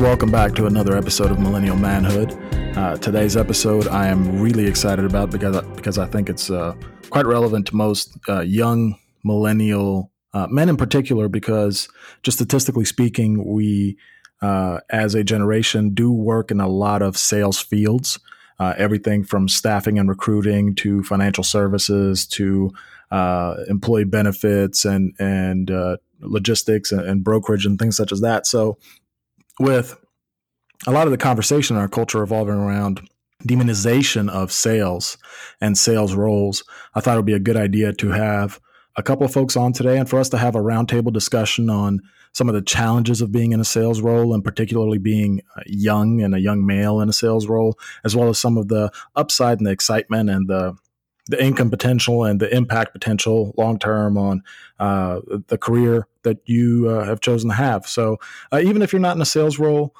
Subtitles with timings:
[0.00, 2.32] Welcome back to another episode of Millennial Manhood.
[2.74, 6.74] Uh, today's episode I am really excited about because because I think it's uh,
[7.10, 11.28] quite relevant to most uh, young millennial uh, men in particular.
[11.28, 11.86] Because
[12.22, 13.98] just statistically speaking, we
[14.40, 18.18] uh, as a generation do work in a lot of sales fields.
[18.58, 22.70] Uh, everything from staffing and recruiting to financial services to
[23.68, 25.70] employee benefits and and
[26.22, 28.46] logistics and, and brokerage and things such as that.
[28.46, 28.78] So
[29.60, 29.96] with
[30.86, 33.08] a lot of the conversation in our culture revolving around
[33.46, 35.18] demonization of sales
[35.60, 38.58] and sales roles, I thought it would be a good idea to have
[38.96, 42.00] a couple of folks on today and for us to have a roundtable discussion on
[42.32, 46.22] some of the challenges of being in a sales role and particularly being uh, young
[46.22, 49.58] and a young male in a sales role, as well as some of the upside
[49.58, 50.76] and the excitement and the
[51.30, 54.42] the income potential and the impact potential long term on
[54.78, 57.86] uh, the career that you uh, have chosen to have.
[57.86, 58.18] So
[58.52, 59.94] uh, even if you're not in a sales role,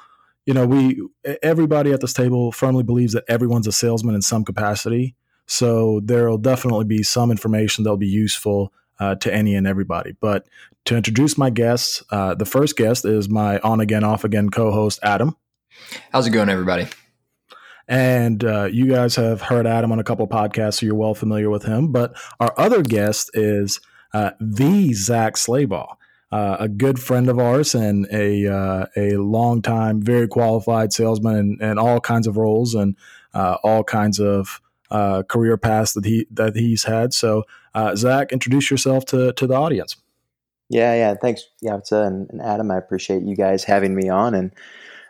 [0.45, 1.01] you know we
[1.41, 5.15] everybody at this table firmly believes that everyone's a salesman in some capacity.
[5.47, 10.15] So there'll definitely be some information that'll be useful uh, to any and everybody.
[10.19, 10.47] But
[10.85, 14.99] to introduce my guests, uh, the first guest is my on again, off again co-host
[15.03, 15.35] Adam.
[16.11, 16.87] How's it going, everybody?
[17.87, 21.49] And uh, you guys have heard Adam on a couple podcasts, so you're well familiar
[21.49, 21.91] with him.
[21.91, 23.79] But our other guest is
[24.13, 25.95] uh, the Zach Slabaugh.
[26.31, 31.57] Uh, a good friend of ours and a uh, a long time, very qualified salesman
[31.59, 32.95] in, in all kinds of roles and
[33.33, 34.61] uh, all kinds of
[34.91, 37.13] uh, career paths that he that he's had.
[37.13, 37.43] So,
[37.73, 39.97] uh, Zach, introduce yourself to to the audience.
[40.69, 42.71] Yeah, yeah, thanks, yeah, and, and Adam.
[42.71, 44.53] I appreciate you guys having me on, and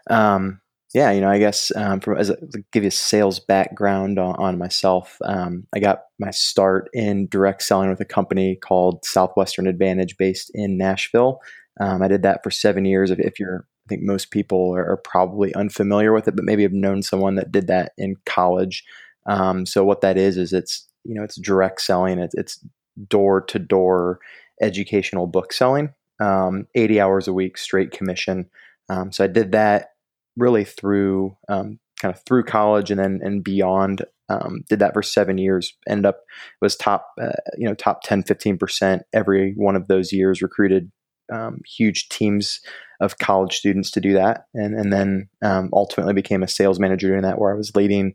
[0.10, 0.61] um,
[0.94, 2.38] yeah, you know, I guess um, from as a,
[2.74, 7.64] give you a sales background on, on myself, um, I got my start in direct
[7.64, 11.40] selling with a company called Southwestern Advantage, based in Nashville.
[11.80, 13.10] Um, I did that for seven years.
[13.10, 16.64] If, if, you're, I think most people are, are, probably unfamiliar with it, but maybe
[16.64, 18.84] have known someone that did that in college.
[19.28, 22.20] Um, so what that is is it's you know it's direct selling.
[22.20, 22.60] It's, it's
[23.08, 24.20] door to door
[24.62, 25.94] educational book selling.
[26.20, 28.50] Um, 80 hours a week, straight commission.
[28.90, 29.92] Um, so I did that
[30.38, 34.04] really through um, kind of through college and then and beyond.
[34.30, 35.74] Um, did that for seven years.
[35.90, 36.22] Ended up
[36.62, 40.42] was top uh, you know top 10, 15 percent every one of those years.
[40.42, 40.92] Recruited
[41.32, 42.62] um, huge teams
[43.02, 47.10] of college students to do that, and and then um, ultimately became a sales manager
[47.10, 48.14] doing that, where I was leading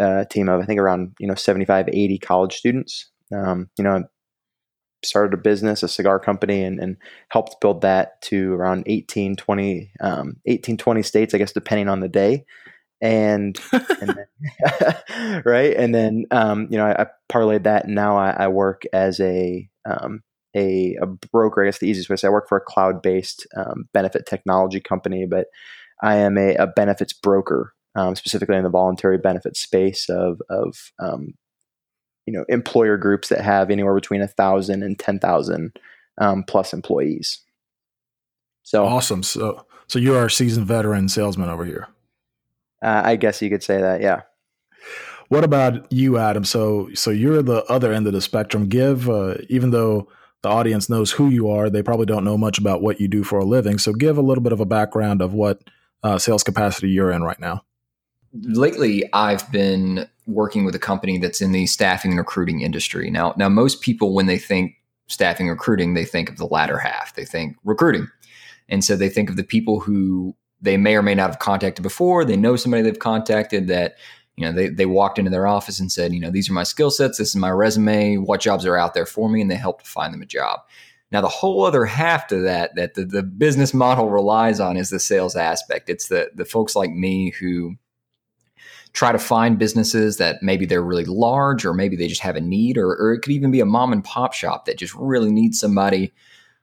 [0.00, 3.10] uh, a team of I think around you know 75, 80 college students.
[3.32, 4.04] Um, you know,
[5.04, 6.96] started a business, a cigar company, and, and
[7.28, 12.00] helped build that to around 18, 20, um, 18, 20 states, I guess, depending on
[12.00, 12.44] the day.
[13.00, 14.16] And, and
[14.68, 15.74] then, right.
[15.74, 19.20] And then, um, you know, I, I, parlayed that and now I, I work as
[19.20, 20.22] a, um,
[20.54, 23.00] a, a, broker, I guess the easiest way to say I work for a cloud
[23.00, 25.46] based um, benefit technology company, but
[26.02, 30.76] I am a, a benefits broker, um, specifically in the voluntary benefit space of, of
[30.98, 31.34] um,
[32.30, 35.76] you know employer groups that have anywhere between a thousand and ten thousand
[36.18, 37.40] um, plus employees.
[38.62, 39.24] So awesome.
[39.24, 41.88] So so you are a seasoned veteran salesman over here.
[42.80, 44.00] Uh, I guess you could say that.
[44.00, 44.22] Yeah.
[45.26, 46.44] What about you, Adam?
[46.44, 48.68] So so you're the other end of the spectrum.
[48.68, 50.06] Give uh, even though
[50.42, 53.24] the audience knows who you are, they probably don't know much about what you do
[53.24, 53.78] for a living.
[53.78, 55.62] So give a little bit of a background of what
[56.04, 57.64] uh, sales capacity you're in right now.
[58.32, 63.10] Lately, I've been working with a company that's in the staffing and recruiting industry.
[63.10, 64.74] Now, now most people when they think
[65.08, 67.14] staffing recruiting, they think of the latter half.
[67.14, 68.08] They think recruiting.
[68.68, 71.82] And so they think of the people who they may or may not have contacted
[71.82, 72.24] before.
[72.24, 73.96] They know somebody they've contacted that,
[74.36, 76.62] you know, they, they walked into their office and said, you know, these are my
[76.62, 77.18] skill sets.
[77.18, 78.18] This is my resume.
[78.18, 79.40] What jobs are out there for me?
[79.40, 80.60] And they helped find them a job.
[81.10, 84.90] Now, the whole other half to that, that the, the business model relies on is
[84.90, 85.90] the sales aspect.
[85.90, 87.74] It's the, the folks like me who
[88.92, 92.40] try to find businesses that maybe they're really large or maybe they just have a
[92.40, 95.30] need or, or it could even be a mom and pop shop that just really
[95.30, 96.12] needs somebody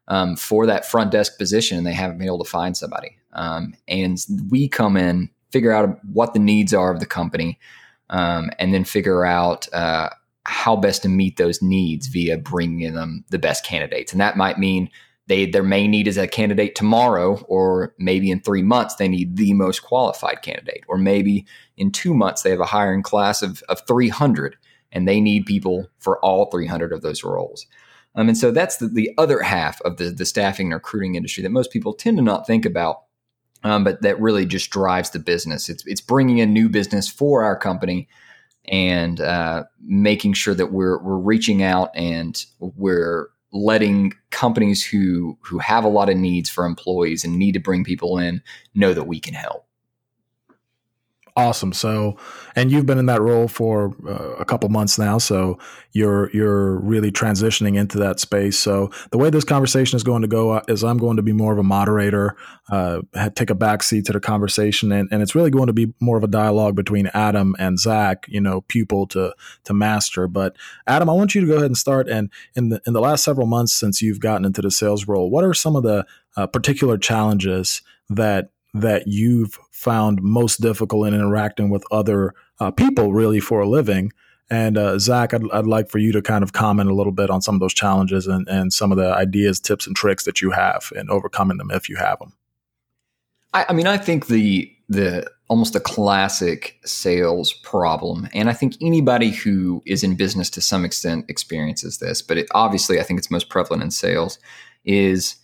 [0.10, 3.18] um, for that front desk position and they haven't been able to find somebody.
[3.34, 4.18] Um, and
[4.50, 7.58] we come in figure out what the needs are of the company
[8.10, 10.10] um, and then figure out uh,
[10.44, 14.12] how best to meet those needs via bringing them the best candidates.
[14.12, 14.90] And that might mean
[15.28, 19.38] they their main need is a candidate tomorrow or maybe in three months they need
[19.38, 21.46] the most qualified candidate or maybe
[21.76, 24.58] in two months they have a hiring class of, of 300
[24.92, 27.68] and they need people for all 300 of those roles.
[28.16, 31.44] Um, and so that's the, the other half of the, the staffing and recruiting industry
[31.44, 33.04] that most people tend to not think about
[33.64, 35.68] um, but that really just drives the business.
[35.68, 38.08] It's, it's bringing in new business for our company
[38.66, 45.60] and uh, making sure that we're, we're reaching out and we're letting companies who who
[45.60, 48.42] have a lot of needs for employees and need to bring people in
[48.74, 49.67] know that we can help.
[51.38, 51.72] Awesome.
[51.72, 52.18] So,
[52.56, 55.60] and you've been in that role for uh, a couple months now, so
[55.92, 58.58] you're you're really transitioning into that space.
[58.58, 61.34] So, the way this conversation is going to go uh, is I'm going to be
[61.34, 62.36] more of a moderator,
[62.72, 63.04] uh,
[63.36, 66.24] take a backseat to the conversation, and, and it's really going to be more of
[66.24, 69.36] a dialogue between Adam and Zach, you know, pupil to
[69.66, 70.28] to master.
[70.28, 70.56] But
[70.88, 72.10] Adam, I want you to go ahead and start.
[72.10, 75.30] And in the in the last several months since you've gotten into the sales role,
[75.30, 76.04] what are some of the
[76.36, 78.50] uh, particular challenges that
[78.82, 84.12] that you've found most difficult in interacting with other uh, people really for a living.
[84.50, 87.30] And uh, Zach, I'd, I'd, like for you to kind of comment a little bit
[87.30, 90.42] on some of those challenges and, and some of the ideas, tips, and tricks that
[90.42, 92.34] you have in overcoming them if you have them.
[93.54, 98.76] I, I mean, I think the the almost the classic sales problem, and I think
[98.82, 103.18] anybody who is in business to some extent experiences this, but it, obviously, I think
[103.18, 104.40] it's most prevalent in sales,
[104.86, 105.36] is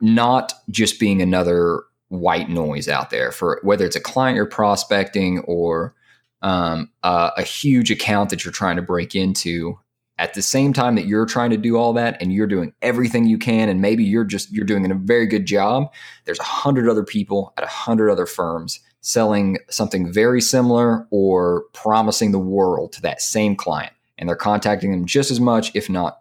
[0.00, 5.38] not just being another white noise out there for whether it's a client you're prospecting
[5.40, 5.94] or
[6.42, 9.78] um, a huge account that you're trying to break into.
[10.18, 13.26] At the same time that you're trying to do all that and you're doing everything
[13.26, 15.90] you can and maybe you're just you're doing a very good job
[16.26, 21.64] there's a hundred other people at a hundred other firms selling something very similar or
[21.72, 23.94] promising the world to that same client.
[24.18, 26.20] And they're contacting them just as much if not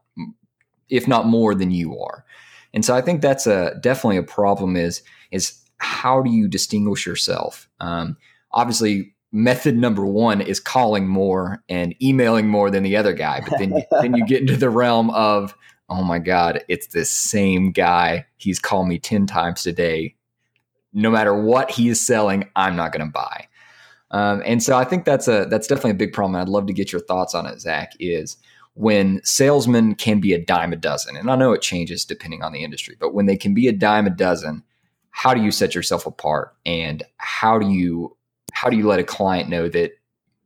[0.88, 2.24] if not more than you are.
[2.74, 5.02] And so i think that's a definitely a problem is
[5.32, 7.70] is how do you distinguish yourself?
[7.80, 8.18] Um,
[8.52, 13.42] obviously, method number one is calling more and emailing more than the other guy.
[13.48, 15.56] But then, then you get into the realm of,
[15.90, 18.26] oh my God, it's this same guy.
[18.38, 20.16] He's called me 10 times today.
[20.94, 23.48] No matter what he is selling, I'm not going to buy.
[24.12, 26.36] Um, and so I think that's a that's definitely a big problem.
[26.36, 27.94] I'd love to get your thoughts on it, Zach.
[28.00, 28.38] Is
[28.74, 32.52] when salesmen can be a dime a dozen, and I know it changes depending on
[32.52, 34.64] the industry, but when they can be a dime a dozen,
[35.12, 36.56] how do you set yourself apart?
[36.66, 38.16] And how do you
[38.54, 39.92] how do you let a client know that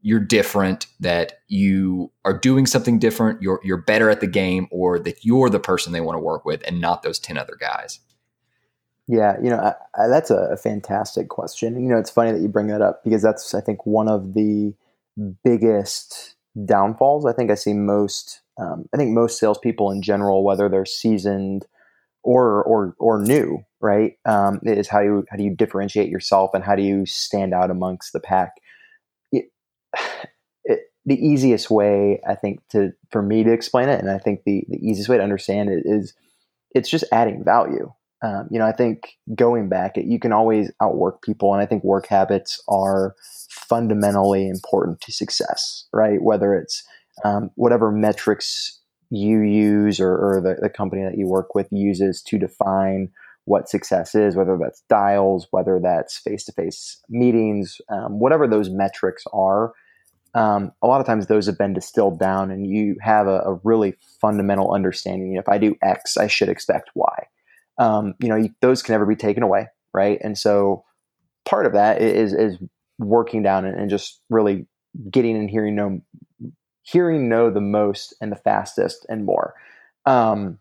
[0.01, 4.99] you're different that you are doing something different you're you're better at the game or
[4.99, 7.99] that you're the person they want to work with and not those 10 other guys?
[9.07, 11.81] Yeah you know I, I, that's a, a fantastic question.
[11.81, 14.33] You know it's funny that you bring that up because that's i think one of
[14.33, 14.73] the
[15.43, 16.35] biggest
[16.65, 20.85] downfalls i think i see most um, i think most salespeople in general whether they're
[20.85, 21.65] seasoned
[22.23, 24.13] or or or new, right?
[24.25, 27.69] Um, is how you how do you differentiate yourself and how do you stand out
[27.69, 28.53] amongst the pack?
[29.31, 29.51] It,
[30.63, 34.43] it, the easiest way, I think, to for me to explain it, and I think
[34.45, 36.13] the the easiest way to understand it is
[36.73, 37.91] it's just adding value.
[38.23, 41.83] Um, you know, I think going back, you can always outwork people, and I think
[41.83, 43.15] work habits are
[43.49, 46.21] fundamentally important to success, right?
[46.21, 46.83] Whether it's
[47.25, 52.21] um, whatever metrics you use or, or the, the company that you work with uses
[52.23, 53.11] to define
[53.45, 58.69] what success is, whether that's dials, whether that's face to face meetings, um, whatever those
[58.69, 59.73] metrics are.
[60.33, 63.59] Um, a lot of times those have been distilled down and you have a, a
[63.63, 65.35] really fundamental understanding.
[65.35, 67.27] If I do X, I should expect Y.
[67.77, 70.17] Um, you know, you, those can never be taken away, right?
[70.21, 70.83] And so
[71.45, 72.57] part of that is, is
[72.97, 74.65] working down and, and just really
[75.09, 76.01] getting and hearing know
[76.83, 79.53] hearing no the most and the fastest and more.
[80.05, 80.59] Um,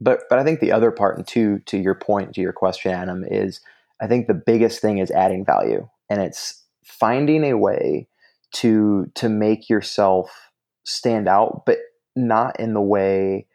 [0.00, 2.92] but but I think the other part, and to to your point, to your question,
[2.92, 3.60] Adam, is
[4.00, 8.08] I think the biggest thing is adding value, and it's finding a way
[8.54, 10.50] to to make yourself
[10.84, 11.78] stand out, but
[12.16, 13.46] not in the way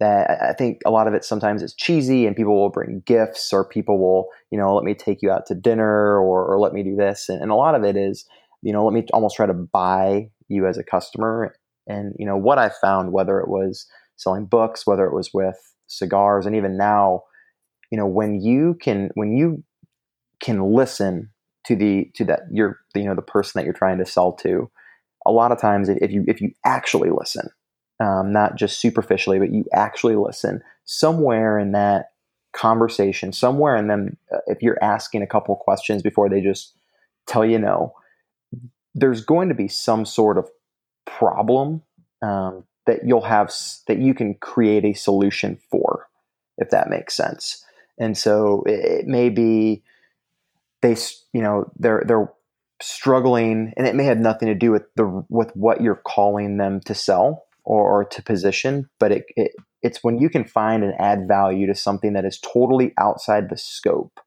[0.00, 3.52] that I think a lot of it sometimes is cheesy, and people will bring gifts,
[3.52, 6.72] or people will you know let me take you out to dinner, or, or let
[6.72, 8.24] me do this, and, and a lot of it is
[8.62, 11.54] you know let me almost try to buy you as a customer.
[11.88, 15.71] And you know what I found, whether it was selling books, whether it was with
[15.92, 17.22] cigars, and even now,
[17.90, 19.62] you know when you can when you
[20.40, 21.30] can listen
[21.64, 24.70] to the to that you're you know the person that you're trying to sell to,
[25.26, 27.48] a lot of times if you if you actually listen,
[28.00, 32.12] um, not just superficially, but you actually listen, somewhere in that
[32.52, 36.76] conversation, somewhere in them, uh, if you're asking a couple questions before they just
[37.26, 37.94] tell you no,
[38.94, 40.48] there's going to be some sort of
[41.06, 41.82] problem
[42.22, 43.52] um, that you'll have
[43.86, 46.08] that you can create a solution for,
[46.58, 47.64] if that makes sense.
[47.98, 49.82] And so it, may be
[50.80, 50.96] they,
[51.32, 52.32] you know, they're they're
[52.80, 56.80] struggling, and it may have nothing to do with the with what you're calling them
[56.86, 60.94] to sell or, or to position, but it, it it's when you can find and
[60.98, 64.20] add value to something that is totally outside the scope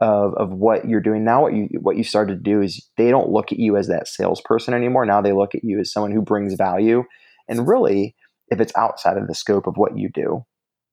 [0.00, 3.10] of, of what you're doing now what you what you started to do is they
[3.10, 6.12] don't look at you as that salesperson anymore now they look at you as someone
[6.12, 7.02] who brings value
[7.48, 8.14] and really
[8.48, 10.44] if it's outside of the scope of what you do,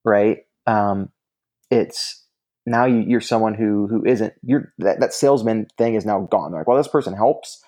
[0.03, 0.39] right?
[0.65, 1.09] Um,
[1.69, 2.23] it's
[2.65, 6.51] now you, you're someone who who isn't you're that, that salesman thing is now gone.
[6.51, 7.61] They're like, well, this person helps.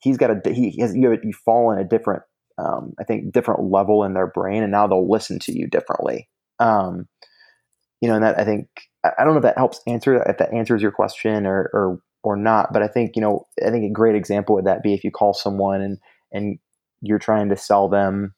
[0.00, 2.22] He's got a he has you, you fall in a different
[2.58, 6.28] um, I think different level in their brain, and now they'll listen to you differently.
[6.58, 7.08] Um,
[8.00, 8.68] you know, and that I think
[9.04, 12.36] I don't know if that helps answer if that answers your question or or or
[12.36, 15.04] not, but I think you know I think a great example would that be if
[15.04, 15.98] you call someone and
[16.32, 16.58] and
[17.02, 18.34] you're trying to sell them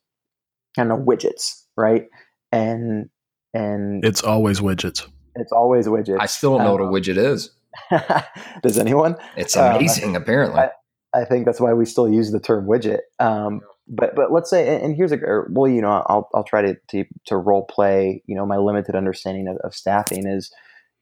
[0.77, 2.07] kind of widgets, right?
[2.51, 3.09] And
[3.55, 5.07] and it's always widgets.
[5.37, 6.21] It's always widgets.
[6.21, 7.51] I still don't know um, what a um, widget is.
[8.63, 9.17] Does anyone?
[9.37, 10.15] It's amazing.
[10.17, 10.71] Uh, apparently, I,
[11.15, 13.01] I, think that's why we still use the term widget.
[13.19, 16.77] Um, but but let's say, and here's a well, you know, I'll I'll try to
[16.91, 18.23] to, to role play.
[18.27, 20.53] You know, my limited understanding of, of staffing is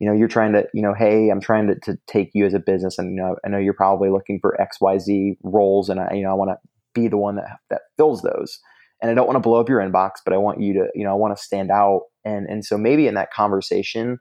[0.00, 2.54] you know you're trying to you know hey i'm trying to, to take you as
[2.54, 6.12] a business and you know i know you're probably looking for xyz roles and i
[6.14, 8.58] you know i want to be the one that that fills those
[9.00, 11.04] and I don't want to blow up your inbox, but I want you to, you
[11.04, 12.02] know, I want to stand out.
[12.24, 14.18] And and so maybe in that conversation,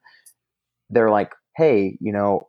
[0.89, 2.47] they're like, hey, you know,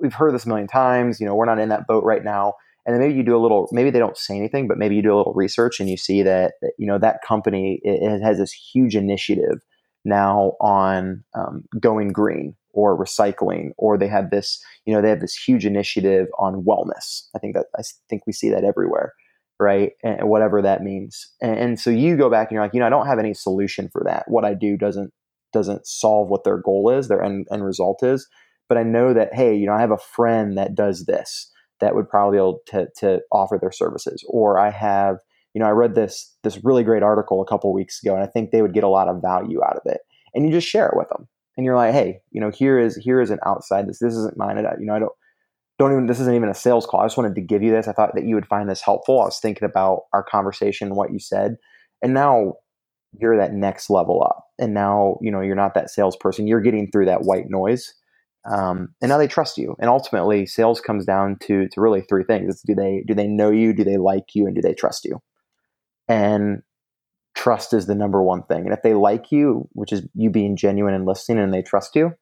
[0.00, 2.54] we've heard this a million times, you know, we're not in that boat right now.
[2.86, 5.02] And then maybe you do a little, maybe they don't say anything, but maybe you
[5.02, 8.38] do a little research and you see that, that you know, that company it, has
[8.38, 9.60] this huge initiative
[10.06, 15.20] now on um, going green or recycling, or they have this, you know, they have
[15.20, 17.24] this huge initiative on wellness.
[17.34, 19.12] I think that I think we see that everywhere
[19.60, 19.90] right?
[20.04, 21.26] And whatever that means.
[21.42, 23.34] And, and, so you go back and you're like, you know, I don't have any
[23.34, 24.22] solution for that.
[24.28, 25.12] What I do doesn't
[25.52, 28.28] doesn't solve what their goal is, their end, end result is.
[28.68, 31.94] But I know that, hey, you know, I have a friend that does this that
[31.94, 34.24] would probably be able to, to offer their services.
[34.28, 35.16] Or I have,
[35.54, 38.26] you know, I read this this really great article a couple weeks ago, and I
[38.26, 40.00] think they would get a lot of value out of it.
[40.34, 41.26] And you just share it with them.
[41.58, 43.98] And you're like, hey, you know, here is here is an outside this.
[43.98, 44.56] This isn't mine.
[44.56, 45.12] You know, I don't
[45.80, 47.00] don't even this isn't even a sales call.
[47.00, 47.88] I just wanted to give you this.
[47.88, 49.20] I thought that you would find this helpful.
[49.20, 51.56] I was thinking about our conversation, what you said,
[52.00, 52.54] and now
[53.18, 54.44] you're that next level up.
[54.60, 56.46] And now you know you're not that salesperson.
[56.46, 57.92] You're getting through that white noise,
[58.48, 59.74] um, and now they trust you.
[59.80, 63.26] And ultimately, sales comes down to to really three things: it's do they do they
[63.26, 65.20] know you, do they like you, and do they trust you?
[66.06, 66.62] And
[67.38, 68.64] trust is the number one thing.
[68.64, 71.94] And if they like you, which is you being genuine and listening, and they trust
[71.94, 72.12] you,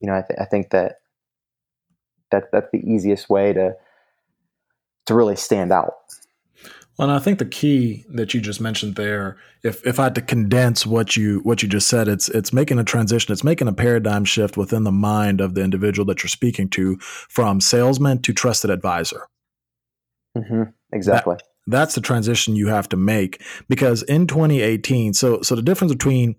[0.00, 0.96] you know, I, th- I think that
[2.32, 3.74] that that's the easiest way to
[5.06, 5.94] to really stand out.
[6.98, 10.16] Well, and I think the key that you just mentioned there, if if I had
[10.16, 13.68] to condense what you what you just said, it's it's making a transition, it's making
[13.68, 18.20] a paradigm shift within the mind of the individual that you're speaking to, from salesman
[18.22, 19.28] to trusted advisor.
[20.36, 20.62] Mm-hmm.
[20.92, 21.36] Exactly.
[21.36, 25.92] That, that's the transition you have to make because in 2018, so so the difference
[25.92, 26.36] between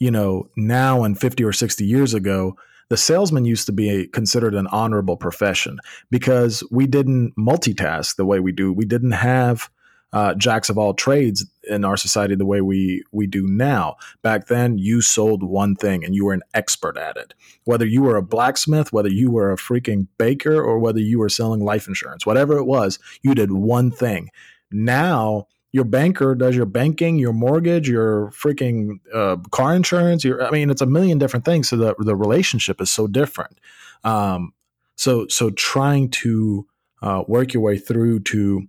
[0.00, 2.56] you know now and 50 or 60 years ago,
[2.88, 5.78] the salesman used to be considered an honorable profession
[6.10, 8.72] because we didn't multitask the way we do.
[8.72, 9.70] We didn't have
[10.12, 13.96] uh, jacks of all trades in our society the way we we do now.
[14.22, 17.34] Back then, you sold one thing and you were an expert at it.
[17.64, 21.28] Whether you were a blacksmith, whether you were a freaking baker, or whether you were
[21.28, 24.28] selling life insurance, whatever it was, you did one thing.
[24.72, 30.22] Now your banker does your banking, your mortgage, your freaking uh, car insurance.
[30.22, 31.70] Your, I mean, it's a million different things.
[31.70, 33.58] So the the relationship is so different.
[34.04, 34.52] Um,
[34.96, 36.66] so so trying to
[37.00, 38.68] uh, work your way through to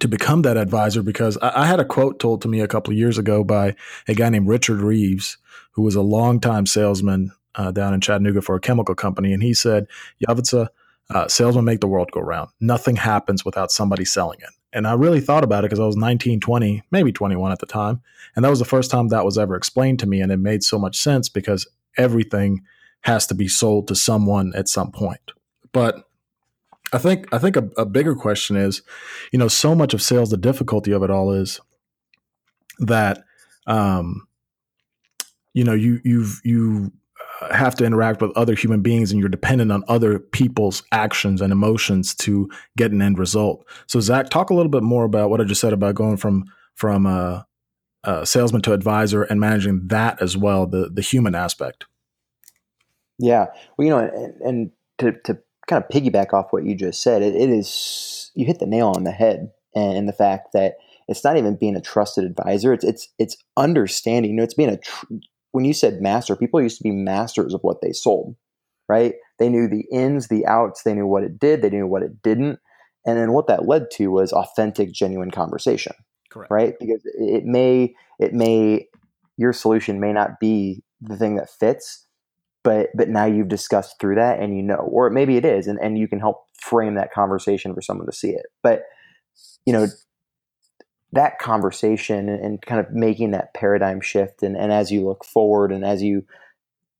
[0.00, 2.92] to become that advisor because I, I, had a quote told to me a couple
[2.92, 3.76] of years ago by
[4.08, 5.36] a guy named Richard Reeves,
[5.72, 9.52] who was a longtime salesman uh, down in Chattanooga for a chemical company, and he
[9.52, 9.86] said,
[10.26, 10.68] "Yavitsa,
[11.10, 12.50] uh, salesmen make the world go round.
[12.60, 15.96] Nothing happens without somebody selling it." And I really thought about it because I was
[15.96, 18.02] 19, 20, maybe 21 at the time.
[18.34, 20.20] And that was the first time that was ever explained to me.
[20.20, 22.62] And it made so much sense because everything
[23.02, 25.30] has to be sold to someone at some point.
[25.72, 26.08] But
[26.92, 28.82] I think I think a, a bigger question is,
[29.32, 31.60] you know, so much of sales, the difficulty of it all is
[32.80, 33.22] that
[33.66, 34.26] um,
[35.52, 36.92] you know, you you've you
[37.50, 41.52] have to interact with other human beings and you're dependent on other people's actions and
[41.52, 43.66] emotions to get an end result.
[43.86, 46.44] So Zach, talk a little bit more about what I just said about going from
[46.74, 47.46] from a,
[48.24, 51.86] salesman to advisor and managing that as well, the the human aspect.
[53.18, 53.46] Yeah,
[53.78, 57.22] well, you know, and, and to to kind of piggyback off what you just said,
[57.22, 60.74] it, it is you hit the nail on the head, and the fact that
[61.08, 64.32] it's not even being a trusted advisor; it's it's it's understanding.
[64.32, 65.06] You know, it's being a tr-
[65.54, 68.34] when you said master, people used to be masters of what they sold,
[68.88, 69.14] right?
[69.38, 72.20] They knew the ins, the outs, they knew what it did, they knew what it
[72.22, 72.58] didn't.
[73.06, 75.92] And then what that led to was authentic, genuine conversation.
[76.28, 76.50] Correct.
[76.50, 76.74] Right?
[76.80, 78.88] Because it may, it may,
[79.36, 82.04] your solution may not be the thing that fits,
[82.64, 85.78] but but now you've discussed through that and you know, or maybe it is, and,
[85.80, 88.46] and you can help frame that conversation for someone to see it.
[88.60, 88.82] But
[89.66, 89.86] you know,
[91.14, 95.24] that conversation and, and, kind of making that paradigm shift and, and as you look
[95.24, 96.24] forward and as you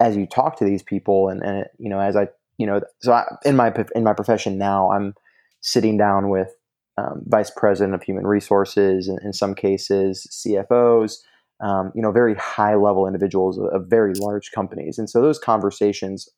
[0.00, 2.26] as you talk to these people and, and you know as i
[2.59, 5.14] you know so I, in my in my profession now i'm
[5.61, 6.54] sitting down with
[6.97, 11.18] um, vice president of human resources in, in some cases cfos
[11.61, 14.99] um, you know very high level individuals of, of, very large companies.
[14.99, 16.28] And so those conversations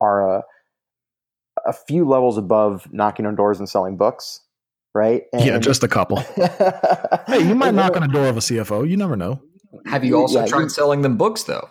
[0.00, 0.42] are a,
[1.66, 4.40] a few levels above knocking on doors and selling books
[4.94, 5.24] right?
[5.32, 6.16] And, yeah, just a couple.
[7.26, 8.88] hey, you might knock on the door of a CFO.
[8.88, 9.42] You never know.
[9.86, 11.70] Have you also yeah, tried you, selling them books though?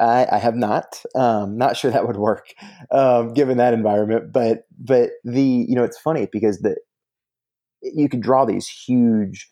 [0.00, 1.02] I, I have not.
[1.14, 2.52] Um, not sure that would work
[2.90, 4.32] um, given that environment.
[4.32, 6.76] But but the you know it's funny because the
[7.82, 9.48] you could draw these huge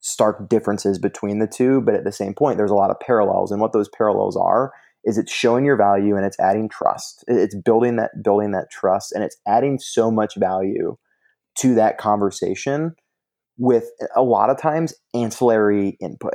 [0.00, 3.50] stark differences between the two, but at the same point, there's a lot of parallels.
[3.50, 4.72] And what those parallels are
[5.04, 7.24] is it's showing your value and it's adding trust.
[7.26, 10.96] It's building that building that trust, and it's adding so much value
[11.58, 12.94] to that conversation
[13.58, 16.34] with a lot of times ancillary input,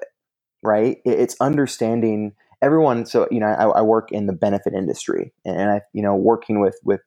[0.62, 0.98] right?
[1.06, 3.06] It's understanding everyone.
[3.06, 6.60] So, you know, I, I work in the benefit industry and I, you know, working
[6.60, 7.02] with, with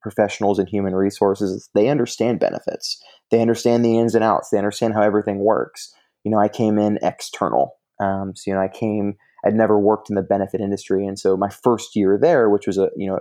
[0.00, 3.02] professionals in human resources, they understand benefits.
[3.30, 4.50] They understand the ins and outs.
[4.50, 5.92] They understand how everything works.
[6.24, 7.72] You know, I came in external.
[8.00, 11.04] Um, so, you know, I came, I'd never worked in the benefit industry.
[11.04, 13.20] And so my first year there, which was a, you know,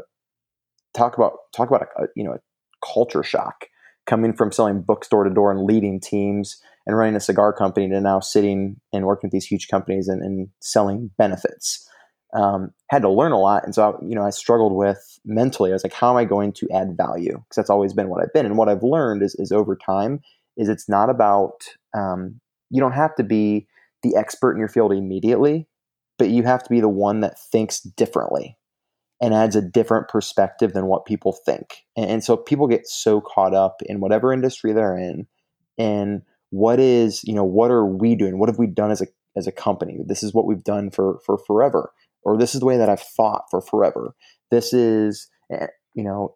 [0.95, 2.39] talk about, talk about a you know, a
[2.85, 3.65] culture shock
[4.07, 7.89] coming from selling books door to door and leading teams and running a cigar company
[7.89, 11.87] to now sitting and working with these huge companies and, and selling benefits.
[12.33, 15.71] Um, had to learn a lot, and so I, you know I struggled with mentally.
[15.71, 17.31] I was like, how am I going to add value?
[17.31, 20.19] Because that's always been what I've been, and what I've learned is, is over time
[20.57, 21.63] is it's not about
[21.95, 23.67] um, you don't have to be
[24.03, 25.67] the expert in your field immediately,
[26.17, 28.56] but you have to be the one that thinks differently
[29.21, 31.85] and adds a different perspective than what people think.
[31.95, 35.27] And, and, so people get so caught up in whatever industry they're in
[35.77, 38.39] and what is, you know, what are we doing?
[38.39, 39.99] What have we done as a as a company?
[40.05, 41.91] This is what we've done for for forever.
[42.23, 44.15] Or this is the way that I've thought for forever.
[44.49, 46.35] This is you know,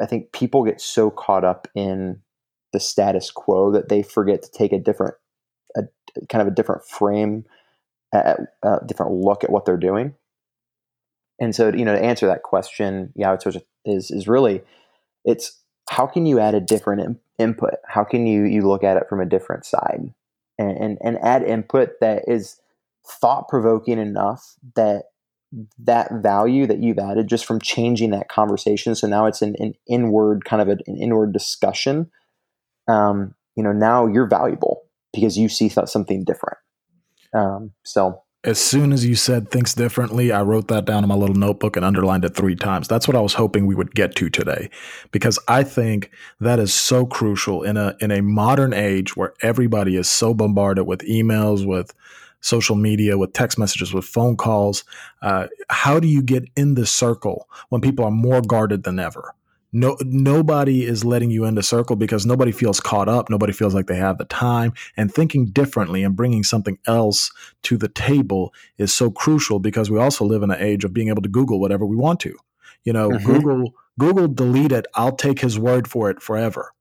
[0.00, 2.20] I think people get so caught up in
[2.72, 5.14] the status quo that they forget to take a different
[5.76, 5.82] a
[6.28, 7.44] kind of a different frame
[8.12, 8.36] a
[8.86, 10.14] different look at what they're doing
[11.38, 13.36] and so, you know, to answer that question, yeah,
[13.84, 14.62] is is really
[15.24, 17.74] it's how can you add a different in, input?
[17.86, 20.12] How can you you look at it from a different side
[20.58, 22.60] and and, and add input that is
[23.06, 25.04] thought provoking enough that
[25.78, 28.94] that value that you've added just from changing that conversation.
[28.94, 32.10] So now it's an, an inward kind of a, an inward discussion.
[32.88, 36.58] Um, you know, now you're valuable because you see something different.
[37.32, 41.16] Um, so as soon as you said things differently, I wrote that down in my
[41.16, 42.86] little notebook and underlined it three times.
[42.86, 44.70] That's what I was hoping we would get to today,
[45.10, 49.96] because I think that is so crucial in a in a modern age where everybody
[49.96, 51.92] is so bombarded with emails, with
[52.40, 54.84] social media, with text messages, with phone calls.
[55.22, 59.34] Uh, how do you get in the circle when people are more guarded than ever?
[59.76, 63.28] No nobody is letting you into circle because nobody feels caught up.
[63.28, 64.72] Nobody feels like they have the time.
[64.96, 67.30] And thinking differently and bringing something else
[67.64, 71.08] to the table is so crucial because we also live in an age of being
[71.08, 72.34] able to google whatever we want to.
[72.84, 73.26] You know mm-hmm.
[73.26, 74.86] google google delete it.
[74.94, 76.72] I'll take his word for it forever.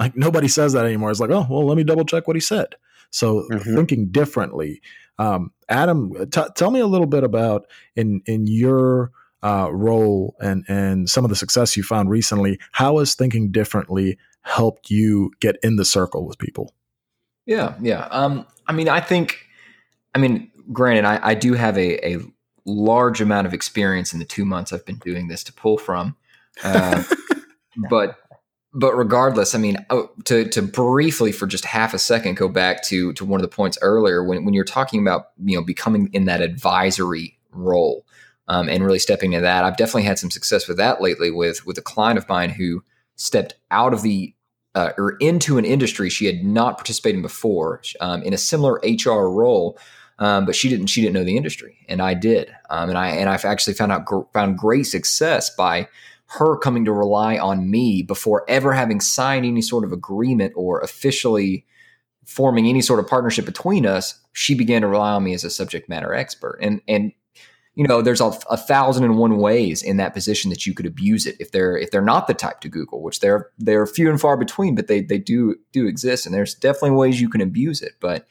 [0.00, 1.10] Like nobody says that anymore.
[1.10, 2.76] It's like oh well let me double check what he said.
[3.10, 3.74] So mm-hmm.
[3.74, 4.80] thinking differently
[5.18, 9.10] um, adam t- tell me a little bit about in in your
[9.42, 14.18] uh, role and and some of the success you found recently, how has thinking differently
[14.42, 16.72] helped you get in the circle with people?
[17.46, 18.08] Yeah, yeah.
[18.10, 19.46] Um, I mean, I think,
[20.14, 22.18] I mean, granted, I, I do have a, a
[22.66, 26.16] large amount of experience in the two months I've been doing this to pull from,
[26.62, 27.02] uh,
[27.90, 28.18] but
[28.74, 32.82] but regardless, I mean, oh, to to briefly for just half a second go back
[32.84, 36.10] to to one of the points earlier when when you're talking about you know becoming
[36.12, 38.04] in that advisory role
[38.48, 39.64] um, and really stepping into that.
[39.64, 42.82] I've definitely had some success with that lately with with a client of mine who
[43.16, 44.34] stepped out of the
[44.74, 48.80] uh, or into an industry she had not participated in before um, in a similar
[48.84, 49.78] HR role.
[50.20, 50.88] Um, but she didn't.
[50.88, 52.52] She didn't know the industry, and I did.
[52.70, 55.86] Um, and I and I've actually found out gr- found great success by
[56.26, 60.80] her coming to rely on me before ever having signed any sort of agreement or
[60.80, 61.64] officially
[62.26, 64.20] forming any sort of partnership between us.
[64.32, 67.12] She began to rely on me as a subject matter expert, and and
[67.78, 70.84] you know, there's a, a, thousand and one ways in that position that you could
[70.84, 74.10] abuse it if they're if they're not the type to Google, which they're they're few
[74.10, 77.40] and far between, but they they do do exist, and there's definitely ways you can
[77.40, 77.92] abuse it.
[78.00, 78.26] But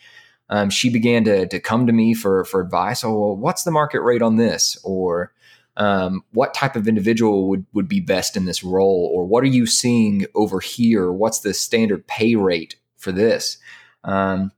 [0.49, 3.05] um, she began to to come to me for for advice.
[3.05, 5.31] Oh, well, what's the market rate on this, or
[5.77, 9.47] um, what type of individual would would be best in this role, or what are
[9.47, 11.09] you seeing over here?
[11.09, 13.59] What's the standard pay rate for this?
[14.03, 14.51] Um,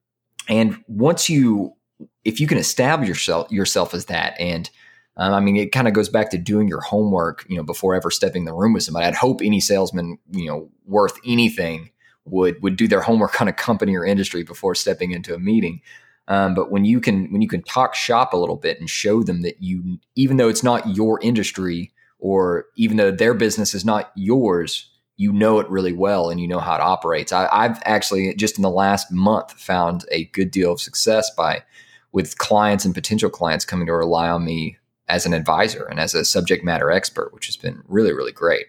[0.47, 1.75] And once you,
[2.23, 4.69] if you can establish yourself yourself as that, and
[5.17, 7.93] um, I mean, it kind of goes back to doing your homework, you know, before
[7.93, 9.05] ever stepping in the room with somebody.
[9.05, 11.89] I'd hope any salesman, you know, worth anything
[12.25, 15.81] would would do their homework on a company or industry before stepping into a meeting.
[16.29, 19.23] Um, but when you can when you can talk shop a little bit and show
[19.23, 23.83] them that you, even though it's not your industry or even though their business is
[23.83, 27.33] not yours, you know it really well and you know how it operates.
[27.33, 31.63] I, I've actually just in the last month found a good deal of success by
[32.11, 36.13] with clients and potential clients coming to rely on me as an advisor and as
[36.13, 38.67] a subject matter expert, which has been really really great.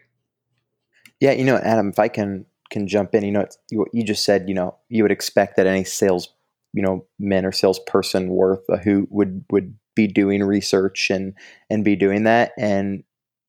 [1.21, 4.25] Yeah, you know, Adam, if I can can jump in, you know, you, you just
[4.25, 6.33] said, you know, you would expect that any sales,
[6.73, 11.35] you know, men or salesperson worth a who would would be doing research and
[11.69, 12.53] and be doing that.
[12.57, 13.05] And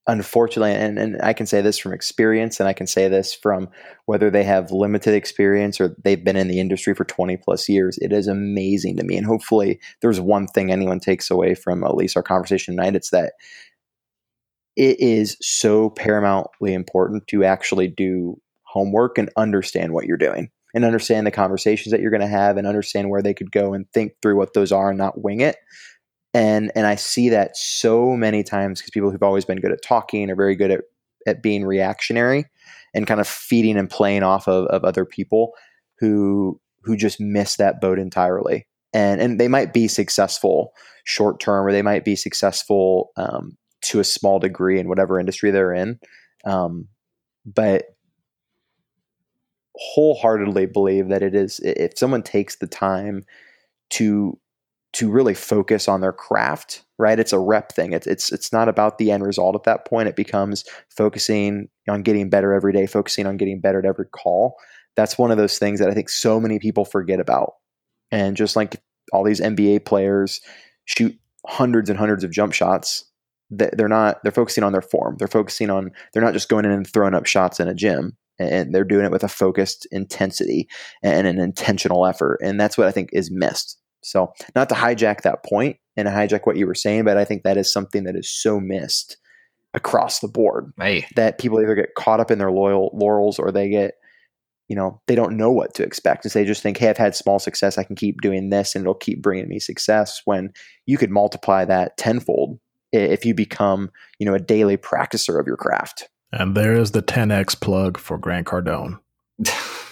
[0.08, 3.70] unfortunately, and, and I can say this from experience, and I can say this from
[4.06, 7.98] whether they have limited experience or they've been in the industry for 20 plus years,
[8.00, 9.18] it is amazing to me.
[9.18, 12.96] And hopefully, there's one thing anyone takes away from at least our conversation tonight.
[12.96, 13.34] It's that
[14.76, 20.86] it is so paramountly important to actually do homework and understand what you're doing and
[20.86, 23.86] understand the conversations that you're going to have and understand where they could go and
[23.92, 25.58] think through what those are and not wing it
[26.34, 29.82] and and i see that so many times because people who've always been good at
[29.84, 30.82] talking are very good at
[31.28, 32.46] at being reactionary
[32.94, 35.54] and kind of feeding and playing off of, of other people
[36.00, 38.67] who who just miss that boat entirely.
[38.94, 40.74] And and they might be successful
[41.06, 45.52] short term or they might be successful um, to a small degree in whatever industry
[45.52, 46.00] they're in.
[46.46, 46.88] Um,
[47.46, 47.86] but
[49.76, 53.24] wholeheartedly believe that it is if someone takes the time
[53.91, 54.38] to
[54.94, 57.20] to really focus on their craft right?
[57.20, 57.94] It's a rep thing.
[57.94, 60.08] It's it's it's not about the end result at that point.
[60.08, 60.64] It becomes
[60.96, 64.56] focusing on getting better every day focusing on getting better at every call.
[64.96, 67.56] That's one of those things that i think so many people forget about.
[68.12, 70.42] And just like all these nba players
[70.86, 73.06] shoot hundreds and hundreds of jump shots
[73.50, 75.18] they're not they're focusing on their form.
[75.18, 78.16] They're focusing on they're not just going in and throwing up shots in a gym
[78.40, 80.70] and they're doing it with a focused intensity
[81.04, 82.40] and an intentional effort.
[82.44, 86.46] And that's what i think is missed so not to hijack that point and hijack
[86.46, 89.18] what you were saying but i think that is something that is so missed
[89.74, 91.06] across the board hey.
[91.16, 93.94] that people either get caught up in their loyal laurels or they get
[94.68, 96.98] you know they don't know what to expect and so they just think hey i've
[96.98, 100.52] had small success i can keep doing this and it'll keep bringing me success when
[100.86, 102.60] you could multiply that tenfold
[102.92, 107.02] if you become you know a daily practicer of your craft and there is the
[107.02, 109.00] 10x plug for Grant Cardone.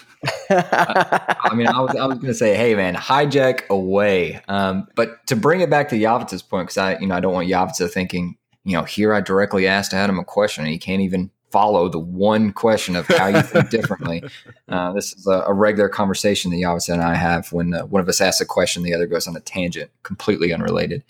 [0.50, 4.40] I, I, mean, I was, I was going to say, hey, man, hijack away.
[4.48, 7.32] Um, but to bring it back to Yavitsa's point, because I, you know, I don't
[7.32, 11.02] want Yavitsa thinking, you know, here I directly asked Adam a question and he can't
[11.02, 14.22] even follow the one question of how you think differently.
[14.68, 18.00] Uh, this is a, a, regular conversation that Yavitsa and I have when uh, one
[18.00, 21.02] of us asks a question, the other goes on a tangent, completely unrelated.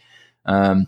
[0.47, 0.87] Um,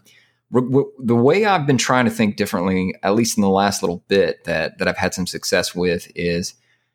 [0.50, 4.44] the way I've been trying to think differently, at least in the last little bit
[4.44, 6.54] that that I've had some success with, is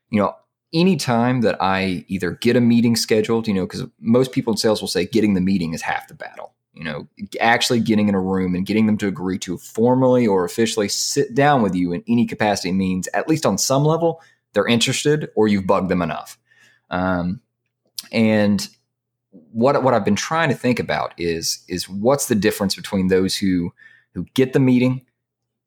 [0.09, 0.35] you know
[0.73, 4.82] anytime that I either get a meeting scheduled, you know, because most people in sales
[4.82, 6.53] will say getting the meeting is half the battle.
[6.73, 7.08] You know,
[7.39, 11.34] actually getting in a room and getting them to agree to formally or officially sit
[11.34, 14.21] down with you in any capacity means, at least on some level,
[14.53, 16.38] they're interested or you've bugged them enough.
[16.91, 17.41] Um,
[18.12, 18.67] and
[19.32, 23.36] what what I've been trying to think about is is what's the difference between those
[23.36, 23.73] who
[24.13, 25.06] who get the meeting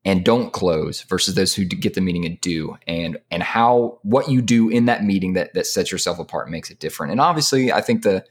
[0.04, 2.76] and don't close versus those who get the meeting and do.
[2.86, 6.70] And and how what you do in that meeting that that sets yourself apart makes
[6.70, 7.12] it different.
[7.12, 8.24] And obviously i think the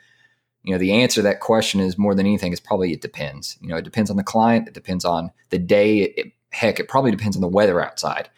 [0.64, 3.58] you know the answer to that question is more than anything is probably it depends.
[3.62, 4.68] You know it depends on the client.
[4.68, 6.02] It depends on the day.
[6.02, 8.30] It, heck it probably depends on the weather outside.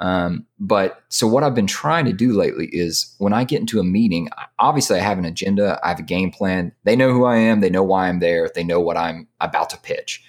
[0.00, 3.80] Um, but so what I've been trying to do lately is when I get into
[3.80, 6.72] a meeting, obviously I have an agenda, I have a game plan.
[6.84, 9.70] They know who I am, they know why I'm there, they know what I'm about
[9.70, 10.22] to pitch.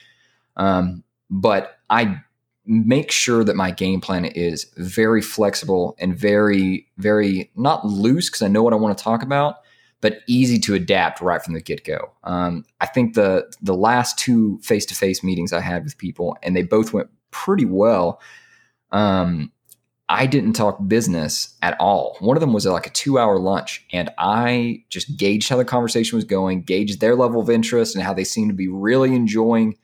[0.57, 2.21] Um, but I
[2.69, 8.43] make sure that my game plan is very flexible and very, very not loose because
[8.43, 9.55] I know what I want to talk about,
[10.01, 12.11] but easy to adapt right from the get go.
[12.23, 16.37] Um, I think the the last two face to face meetings I had with people,
[16.43, 18.21] and they both went pretty well.
[18.91, 19.51] Um,
[20.07, 22.17] I didn't talk business at all.
[22.19, 25.65] One of them was like a two hour lunch, and I just gauged how the
[25.65, 29.15] conversation was going, gauged their level of interest, and how they seemed to be really
[29.15, 29.75] enjoying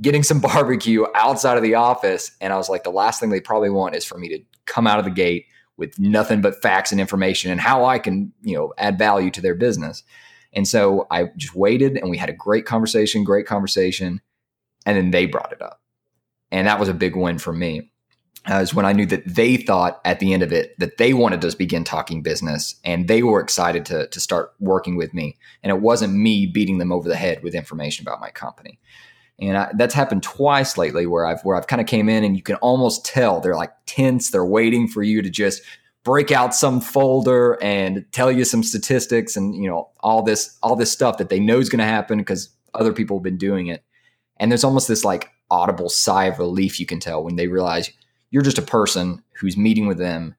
[0.00, 2.32] getting some barbecue outside of the office.
[2.40, 4.86] And I was like, the last thing they probably want is for me to come
[4.86, 8.56] out of the gate with nothing but facts and information and how I can, you
[8.56, 10.02] know, add value to their business.
[10.52, 14.20] And so I just waited and we had a great conversation, great conversation.
[14.84, 15.80] And then they brought it up.
[16.50, 17.90] And that was a big win for me.
[18.50, 21.14] uh, is when I knew that they thought at the end of it that they
[21.14, 25.38] wanted to begin talking business and they were excited to, to start working with me.
[25.62, 28.80] And it wasn't me beating them over the head with information about my company.
[29.48, 32.36] And I, that's happened twice lately where I've where I've kind of came in and
[32.36, 34.30] you can almost tell they're like tense.
[34.30, 35.62] They're waiting for you to just
[36.04, 40.76] break out some folder and tell you some statistics and you know all this all
[40.76, 43.66] this stuff that they know is going to happen because other people have been doing
[43.66, 43.84] it.
[44.38, 47.90] And there's almost this like audible sigh of relief you can tell when they realize
[48.30, 50.36] you're just a person who's meeting with them.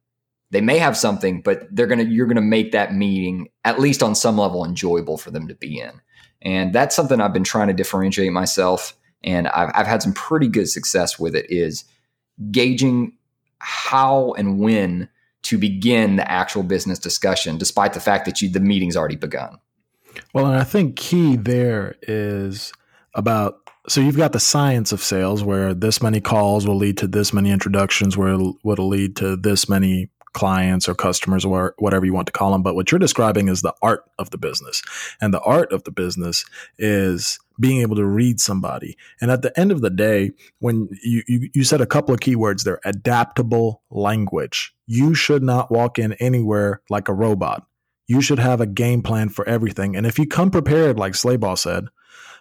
[0.52, 4.16] They may have something, but they're gonna you're gonna make that meeting at least on
[4.16, 6.00] some level enjoyable for them to be in.
[6.44, 8.96] And that's something I've been trying to differentiate myself.
[9.24, 11.86] And I've, I've had some pretty good success with it is
[12.52, 13.14] gauging
[13.60, 15.10] how and when
[15.44, 19.60] to begin the actual business discussion, despite the fact that you, the meeting's already begun.
[20.34, 22.72] Well, and I think key there is
[23.14, 27.08] about so you've got the science of sales where this many calls will lead to
[27.08, 32.06] this many introductions, where it'll, it'll lead to this many clients or customers or whatever
[32.06, 32.64] you want to call them.
[32.64, 34.82] But what you're describing is the art of the business.
[35.22, 36.46] And the art of the business
[36.78, 38.98] is being able to read somebody.
[39.22, 42.20] And at the end of the day, when you, you, you said a couple of
[42.20, 47.66] keywords there, adaptable language, you should not walk in anywhere like a robot.
[48.08, 49.96] You should have a game plan for everything.
[49.96, 51.86] And if you come prepared, like Slabaugh said,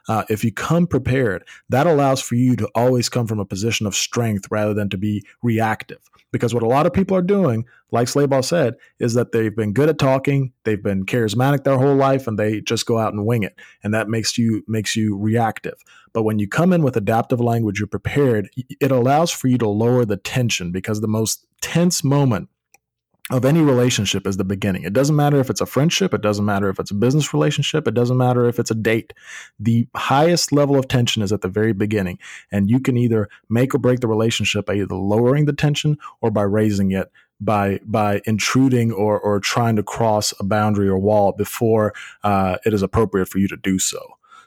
[0.08, 3.86] uh, if you come prepared, that allows for you to always come from a position
[3.86, 6.00] of strength rather than to be reactive.
[6.32, 9.72] Because what a lot of people are doing, like Slabaugh said, is that they've been
[9.72, 13.26] good at talking, they've been charismatic their whole life, and they just go out and
[13.26, 15.74] wing it, and that makes you makes you reactive.
[16.12, 18.48] But when you come in with adaptive language, you're prepared.
[18.80, 22.48] It allows for you to lower the tension because the most tense moment
[23.32, 24.82] of any relationship is the beginning.
[24.82, 27.88] It doesn't matter if it's a friendship, it doesn't matter if it's a business relationship,
[27.88, 29.14] it doesn't matter if it's a date.
[29.58, 32.18] The highest level of tension is at the very beginning,
[32.52, 36.30] and you can either make or break the relationship by either lowering the tension or
[36.30, 41.32] by raising it by by intruding or or trying to cross a boundary or wall
[41.32, 43.98] before uh, it is appropriate for you to do so.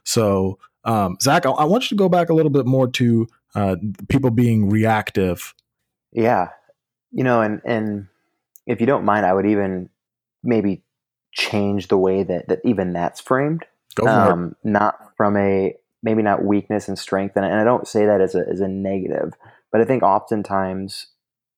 [0.04, 3.28] So, um, Zach, I, I, want you to go back a little bit more to
[3.56, 3.76] uh,
[4.08, 5.56] people being reactive.
[6.12, 6.50] Yeah,
[7.12, 8.08] you know, and and
[8.66, 9.90] if you don't mind, I would even
[10.44, 10.84] maybe
[11.34, 13.66] change the way that, that even that's framed.
[14.32, 14.56] Um.
[14.64, 18.36] Not from a maybe not weakness and strength, and, and I don't say that as
[18.36, 19.34] a as a negative,
[19.72, 21.08] but I think oftentimes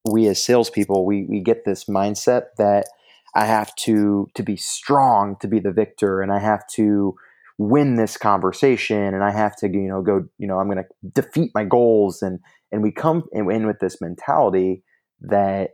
[0.09, 2.87] we as salespeople we we get this mindset that
[3.35, 7.15] I have to to be strong to be the victor, and I have to
[7.57, 11.21] win this conversation, and I have to you know go you know I'm going to
[11.21, 12.39] defeat my goals, and
[12.71, 14.83] and we come in with this mentality
[15.21, 15.71] that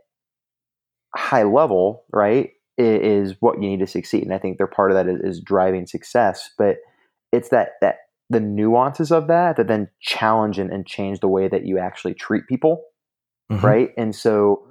[1.16, 4.24] high level, right, is what you need to succeed.
[4.24, 6.50] And I think they're part of that is, is driving success.
[6.58, 6.78] But
[7.32, 7.96] it's that that
[8.30, 12.14] the nuances of that that then challenge and, and change the way that you actually
[12.14, 12.84] treat people,
[13.50, 13.64] mm-hmm.
[13.64, 13.90] right?
[13.96, 14.66] And so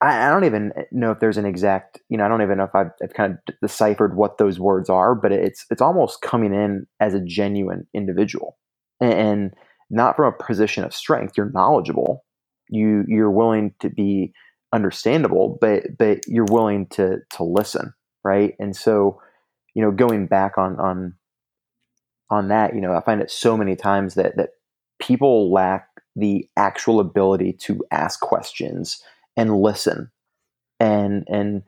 [0.00, 2.64] I, I, don't even know if there's an exact, you know, I don't even know
[2.64, 6.54] if I've, I've kind of deciphered what those words are, but it's it's almost coming
[6.54, 8.58] in as a genuine individual
[9.00, 9.54] and, and
[9.90, 11.34] not from a position of strength.
[11.36, 12.24] You're knowledgeable.
[12.68, 14.32] You you're willing to be
[14.72, 17.92] understandable, but but you're willing to to listen,
[18.24, 18.54] right?
[18.58, 19.20] And so,
[19.74, 21.14] you know, going back on on
[22.30, 24.50] on that, you know, I find it so many times that that
[25.00, 29.02] people lack the actual ability to ask questions
[29.36, 30.10] and listen.
[30.78, 31.62] And and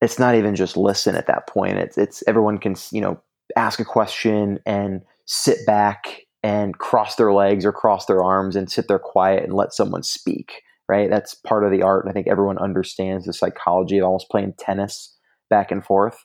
[0.00, 1.78] it's not even just listen at that point.
[1.78, 3.22] It's it's everyone can, you know,
[3.56, 8.70] ask a question and sit back and cross their legs or cross their arms and
[8.70, 11.10] sit there quiet and let someone speak right?
[11.10, 12.06] That's part of the art.
[12.08, 15.16] I think everyone understands the psychology of almost playing tennis
[15.50, 16.24] back and forth.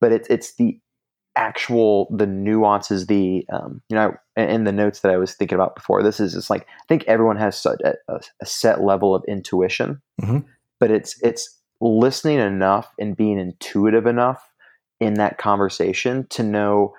[0.00, 0.78] But it's it's the
[1.36, 5.76] actual the nuances, the um, you know, in the notes that I was thinking about
[5.76, 6.02] before.
[6.02, 10.02] This is just like I think everyone has such a, a set level of intuition,
[10.20, 10.38] mm-hmm.
[10.80, 14.48] but it's it's listening enough and being intuitive enough
[15.00, 16.94] in that conversation to know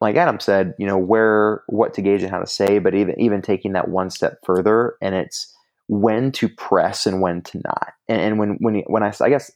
[0.00, 3.18] like Adam said, you know, where what to gauge and how to say, but even
[3.18, 5.55] even taking that one step further and it's
[5.88, 7.92] when to press and when to not.
[8.08, 9.50] And, and when when when I I guess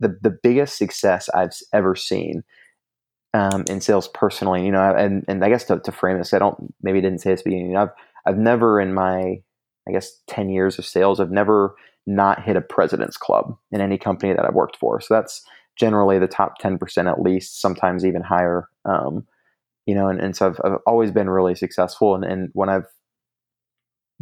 [0.00, 2.42] the the biggest success I've ever seen
[3.34, 6.38] um, in sales personally, you know, and and I guess to, to frame this, I
[6.38, 7.76] don't maybe didn't say this at the beginning.
[7.76, 7.90] I've
[8.26, 9.40] I've never in my
[9.88, 11.74] I guess ten years of sales, I've never
[12.06, 15.00] not hit a president's club in any company that I've worked for.
[15.00, 15.44] So that's
[15.76, 18.68] generally the top ten percent at least, sometimes even higher.
[18.84, 19.26] Um,
[19.86, 22.14] you know, and, and so I've, I've always been really successful.
[22.14, 22.86] And, and when I've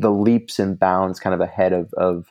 [0.01, 2.27] the leaps and bounds kind of ahead of, of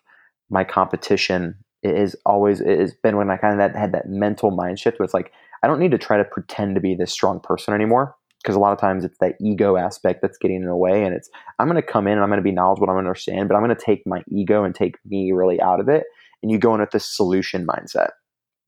[0.50, 4.80] my competition is always it has been when I kind of had that mental mind
[4.80, 5.32] shift where it's like
[5.64, 8.16] I don't need to try to pretend to be this strong person anymore.
[8.42, 11.14] because a lot of times it's that ego aspect that's getting in the way and
[11.14, 11.30] it's
[11.60, 13.48] i'm going to come in and i'm going to be knowledgeable i'm going to understand
[13.48, 16.04] but i'm going to take my ego and take me really out of it
[16.42, 18.12] and you go in with this solution mindset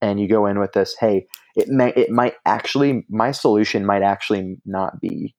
[0.02, 4.04] and you go in with this hey it may it might actually my solution might
[4.04, 5.34] actually not be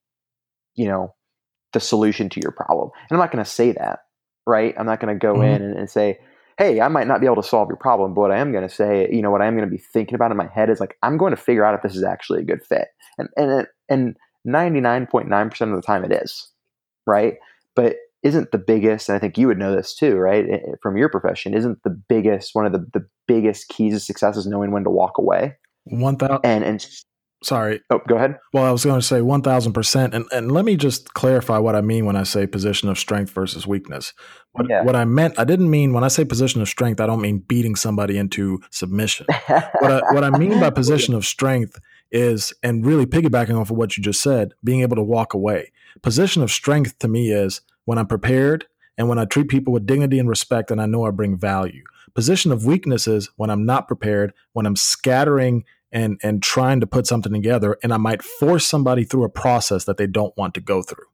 [0.75, 1.15] you know
[1.73, 4.01] the solution to your problem and i'm not going to say that
[4.47, 5.43] right i'm not going to go mm-hmm.
[5.43, 6.19] in and, and say
[6.59, 8.67] hey, I might not be able to solve your problem, but what I am going
[8.67, 10.71] to say, you know, what I am going to be thinking about in my head
[10.71, 12.89] is like, I'm going to figure out if this is actually a good fit.
[13.19, 16.51] And, and, and 99.9% of the time it is,
[17.07, 17.35] right?
[17.75, 20.47] But isn't the biggest, and I think you would know this too, right?
[20.83, 24.47] From your profession, isn't the biggest, one of the, the biggest keys to success is
[24.47, 25.57] knowing when to walk away.
[25.85, 26.87] One thousand and and
[27.43, 27.81] Sorry.
[27.91, 28.39] Oh, go ahead.
[28.53, 30.15] Well, I was going to say 1000%.
[30.15, 33.33] And, and let me just clarify what I mean when I say position of strength
[33.33, 34.13] versus weakness.
[34.53, 34.85] What, yeah.
[34.85, 37.39] what I meant, I didn't mean when I say position of strength, I don't mean
[37.39, 39.27] beating somebody into submission.
[39.49, 41.79] what, I, what I mean by position of strength
[42.11, 45.73] is, and really piggybacking off of what you just said, being able to walk away.
[46.03, 49.87] Position of strength to me is when I'm prepared and when I treat people with
[49.87, 51.83] dignity and respect and I know I bring value.
[52.15, 56.87] Position of weakness is when I'm not prepared, when I'm scattering and and trying to
[56.87, 60.55] put something together and i might force somebody through a process that they don't want
[60.55, 61.07] to go through.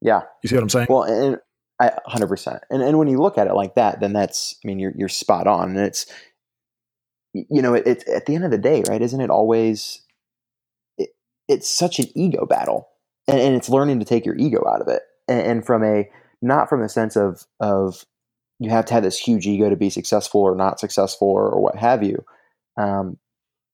[0.00, 0.22] Yeah.
[0.42, 0.86] You see what i'm saying?
[0.88, 1.38] Well and
[1.80, 4.78] I, 100% and, and when you look at it like that then that's i mean
[4.78, 5.70] you're, you're spot on.
[5.70, 6.06] And it's
[7.32, 10.02] you know it's at the end of the day right isn't it always
[10.98, 11.10] it,
[11.48, 12.88] it's such an ego battle
[13.28, 15.02] and, and, it's learning to take your ego out of it.
[15.28, 16.08] And, and from a
[16.40, 18.04] not from a sense of of
[18.58, 21.60] you have to have this huge ego to be successful or not successful or, or
[21.60, 22.24] what have you.
[22.76, 23.18] Um,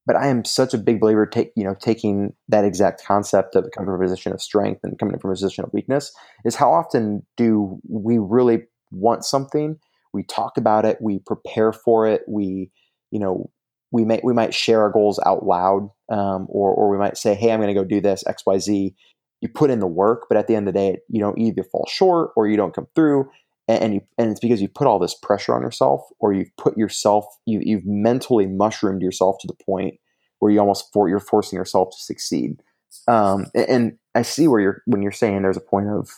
[0.08, 3.68] but I am such a big believer, take you know, taking that exact concept of
[3.76, 6.10] coming from a position of strength and coming from a position of weakness
[6.46, 9.76] is how often do we really want something?
[10.14, 12.70] We talk about it, we prepare for it, we,
[13.10, 13.50] you know,
[13.90, 17.34] we may we might share our goals out loud, um, or or we might say,
[17.34, 18.94] "Hey, I'm going to go do this X, Y, Z."
[19.40, 21.62] You put in the work, but at the end of the day, you don't either
[21.62, 23.30] fall short or you don't come through,
[23.68, 26.76] and you and it's because you put all this pressure on yourself or you've put
[26.76, 29.94] yourself you you've mentally mushroomed yourself to the point
[30.38, 32.62] where you almost for you're forcing yourself to succeed.
[33.06, 36.10] Um, and, i see where you're when you're saying there's a point of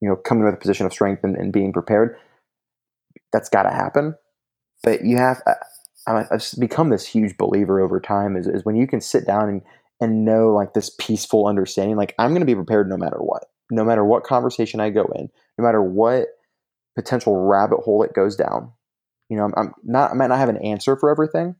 [0.00, 2.16] you know coming with a position of strength and, and being prepared
[3.32, 4.14] that's got to happen.
[4.82, 5.42] But you have
[6.06, 9.48] I, have become this huge believer over time is, is when you can sit down
[9.48, 9.62] and
[10.00, 13.49] and know like this peaceful understanding like i'm going to be prepared no matter what
[13.70, 15.28] no matter what conversation I go in,
[15.58, 16.28] no matter what
[16.96, 18.72] potential rabbit hole it goes down.
[19.28, 21.54] You know, I'm, I'm not, I might not have an answer for everything,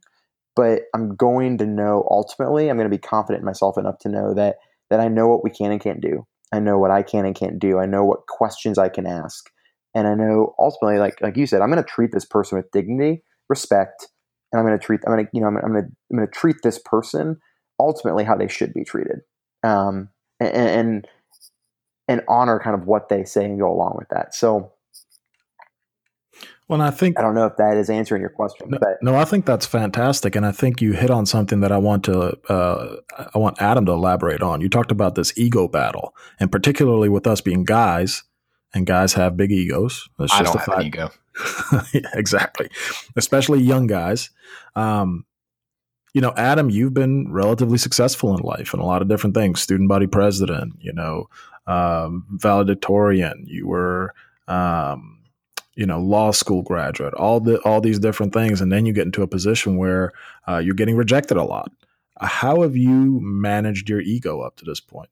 [0.55, 4.09] but I'm going to know ultimately, I'm going to be confident in myself enough to
[4.09, 4.57] know that,
[4.89, 6.25] that I know what we can and can't do.
[6.53, 7.79] I know what I can and can't do.
[7.79, 9.49] I know what questions I can ask.
[9.95, 12.71] And I know ultimately, like, like you said, I'm going to treat this person with
[12.71, 14.07] dignity, respect,
[14.51, 16.27] and I'm going to treat, I'm going to, you know, I'm, going to, I'm going
[16.27, 17.37] to treat this person
[17.79, 19.19] ultimately how they should be treated.
[19.63, 21.07] Um, and, and
[22.11, 24.35] and honor kind of what they say and go along with that.
[24.35, 24.73] So,
[26.67, 29.15] well, I think I don't know if that is answering your question, no, but no,
[29.15, 32.37] I think that's fantastic, and I think you hit on something that I want to
[32.49, 32.97] uh,
[33.33, 34.61] I want Adam to elaborate on.
[34.61, 38.23] You talked about this ego battle, and particularly with us being guys,
[38.73, 40.07] and guys have big egos.
[40.17, 41.11] That's I don't have an ego.
[41.93, 42.69] yeah, exactly,
[43.15, 44.29] especially young guys.
[44.75, 45.25] Um,
[46.13, 49.61] you know, Adam, you've been relatively successful in life in a lot of different things.
[49.61, 51.29] Student body president, you know,
[51.67, 54.13] um, valedictorian, you were,
[54.47, 55.19] um,
[55.75, 59.05] you know, law school graduate, all the all these different things, and then you get
[59.05, 60.11] into a position where
[60.47, 61.71] uh, you're getting rejected a lot.
[62.19, 65.09] How have you managed your ego up to this point?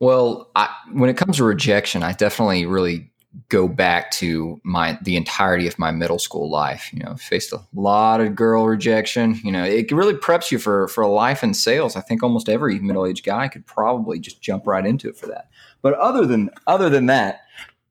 [0.00, 3.10] Well, I, when it comes to rejection, I definitely really
[3.48, 6.92] go back to my the entirety of my middle school life.
[6.92, 9.40] You know, faced a lot of girl rejection.
[9.42, 11.96] You know, it really preps you for for a life in sales.
[11.96, 15.26] I think almost every middle aged guy could probably just jump right into it for
[15.26, 15.48] that.
[15.82, 17.42] But other than other than that,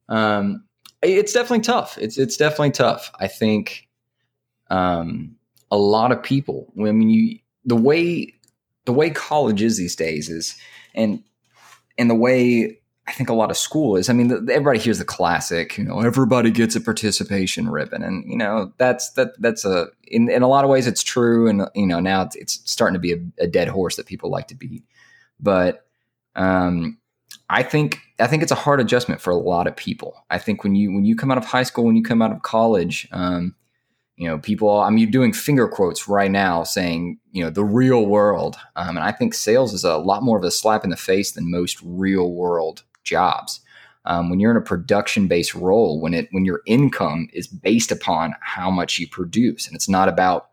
[0.09, 0.63] um,
[1.01, 1.97] it's definitely tough.
[1.97, 3.11] It's it's definitely tough.
[3.19, 3.87] I think
[4.69, 5.35] um,
[5.71, 6.71] a lot of people.
[6.77, 8.33] I mean, you the way
[8.85, 10.55] the way college is these days is,
[10.95, 11.23] and
[11.97, 14.09] and the way I think a lot of school is.
[14.09, 18.29] I mean, the, everybody hears the classic, you know, everybody gets a participation ribbon, and
[18.29, 21.69] you know that's that that's a in, in a lot of ways it's true, and
[21.73, 24.47] you know now it's, it's starting to be a, a, dead horse that people like
[24.49, 24.83] to beat.
[25.39, 25.85] But
[26.35, 26.97] um,
[27.49, 30.25] I think I think it's a hard adjustment for a lot of people.
[30.29, 32.31] I think when you when you come out of high school, when you come out
[32.31, 33.55] of college, um,
[34.17, 34.79] you know, people.
[34.79, 39.05] I mean, doing finger quotes right now, saying you know the real world, um, and
[39.05, 41.79] I think sales is a lot more of a slap in the face than most
[41.83, 43.61] real world jobs.
[44.05, 47.91] Um, when you're in a production based role, when it when your income is based
[47.91, 50.49] upon how much you produce, and it's not about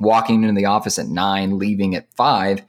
[0.00, 2.62] walking into the office at nine, leaving at five.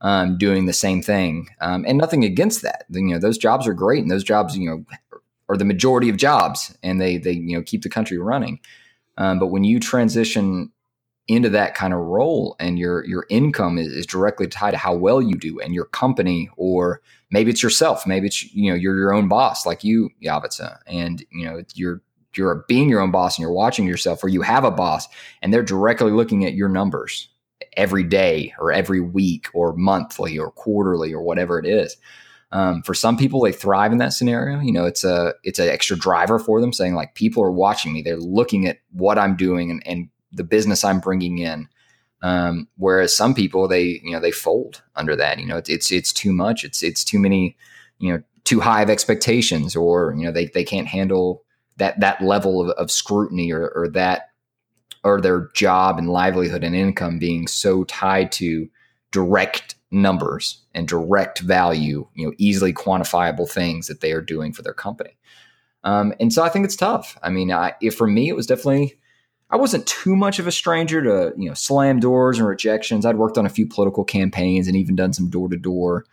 [0.00, 1.48] Um, doing the same thing.
[1.60, 2.84] Um, and nothing against that.
[2.90, 6.16] You know, those jobs are great, and those jobs, you know, are the majority of
[6.16, 8.60] jobs, and they they you know keep the country running.
[9.18, 10.70] Um, but when you transition
[11.28, 14.94] into that kind of role, and your your income is, is directly tied to how
[14.94, 18.96] well you do, and your company, or maybe it's yourself, maybe it's you know you're
[18.96, 22.02] your own boss, like you, Yavitsa, and you know you're
[22.36, 25.08] you're being your own boss and you're watching yourself, or you have a boss,
[25.40, 27.28] and they're directly looking at your numbers
[27.76, 31.96] every day or every week or monthly or quarterly or whatever it is.
[32.52, 34.60] Um, for some people, they thrive in that scenario.
[34.60, 37.92] You know, it's a it's an extra driver for them, saying like people are watching
[37.92, 38.02] me.
[38.02, 41.68] They're looking at what I'm doing and, and the business I'm bringing in.
[42.22, 45.38] Um, whereas some people, they you know they fold under that.
[45.38, 46.64] You know, it's it's it's too much.
[46.64, 47.56] It's it's too many.
[47.98, 51.42] You know, too high of expectations, or you know they they can't handle
[51.76, 54.30] that that level of, of scrutiny or, or that
[55.06, 58.68] or their job and livelihood and income being so tied to
[59.12, 64.62] direct numbers and direct value, you know, easily quantifiable things that they are doing for
[64.62, 65.16] their company.
[65.84, 67.16] Um, and so I think it's tough.
[67.22, 68.98] I mean, I, for me, it was definitely,
[69.48, 73.06] I wasn't too much of a stranger to, you know, slam doors and rejections.
[73.06, 76.04] I'd worked on a few political campaigns and even done some door to door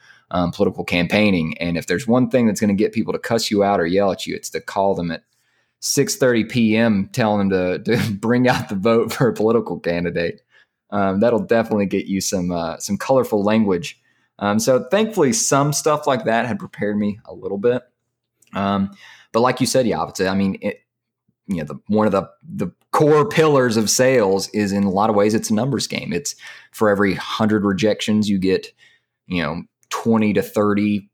[0.54, 1.58] political campaigning.
[1.58, 3.86] And if there's one thing that's going to get people to cuss you out or
[3.86, 5.24] yell at you, it's to call them at
[5.84, 7.10] 6:30 p.m.
[7.12, 10.42] telling them to, to bring out the vote for a political candidate.
[10.90, 14.00] Um, that'll definitely get you some uh, some colorful language.
[14.40, 17.84] Um, so thankfully, some stuff like that had prepared me a little bit.
[18.54, 18.92] Um,
[19.32, 20.82] but like you said, Yavitsa, I mean, it,
[21.48, 25.10] you know, the, one of the the core pillars of sales is in a lot
[25.10, 26.14] of ways it's a numbers game.
[26.14, 26.36] It's
[26.72, 28.72] for every hundred rejections you get,
[29.28, 31.10] you know, twenty to thirty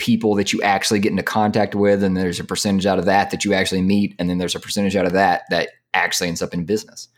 [0.00, 3.30] people that you actually get into contact with and there's a percentage out of that
[3.30, 6.42] that you actually meet and then there's a percentage out of that that actually ends
[6.42, 7.08] up in business.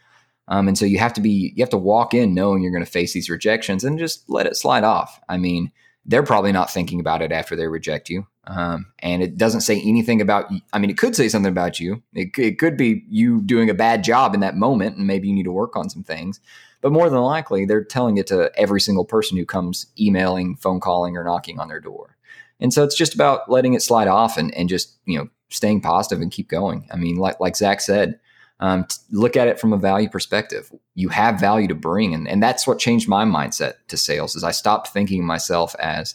[0.49, 2.85] Um, and so you have to be you have to walk in knowing you're going
[2.85, 5.21] to face these rejections and just let it slide off.
[5.29, 5.71] I mean
[6.05, 8.27] they're probably not thinking about it after they reject you.
[8.49, 12.03] Um, and it doesn't say anything about i mean it could say something about you.
[12.13, 15.35] It, it could be you doing a bad job in that moment and maybe you
[15.35, 16.41] need to work on some things.
[16.81, 20.81] But more than likely they're telling it to every single person who comes emailing phone
[20.81, 22.17] calling or knocking on their door
[22.63, 25.81] and so it's just about letting it slide off and, and just, you know, staying
[25.81, 26.89] positive and keep going.
[26.93, 28.21] I mean, like, like Zach said,
[28.61, 30.71] um, look at it from a value perspective.
[30.95, 32.15] You have value to bring.
[32.15, 36.15] And, and that's what changed my mindset to sales is I stopped thinking myself as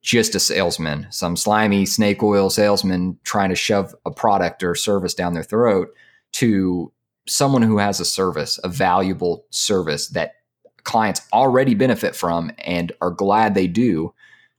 [0.00, 5.12] just a salesman, some slimy snake oil salesman trying to shove a product or service
[5.12, 5.88] down their throat
[6.32, 6.90] to
[7.28, 10.36] someone who has a service, a valuable service that
[10.84, 14.14] clients already benefit from and are glad they do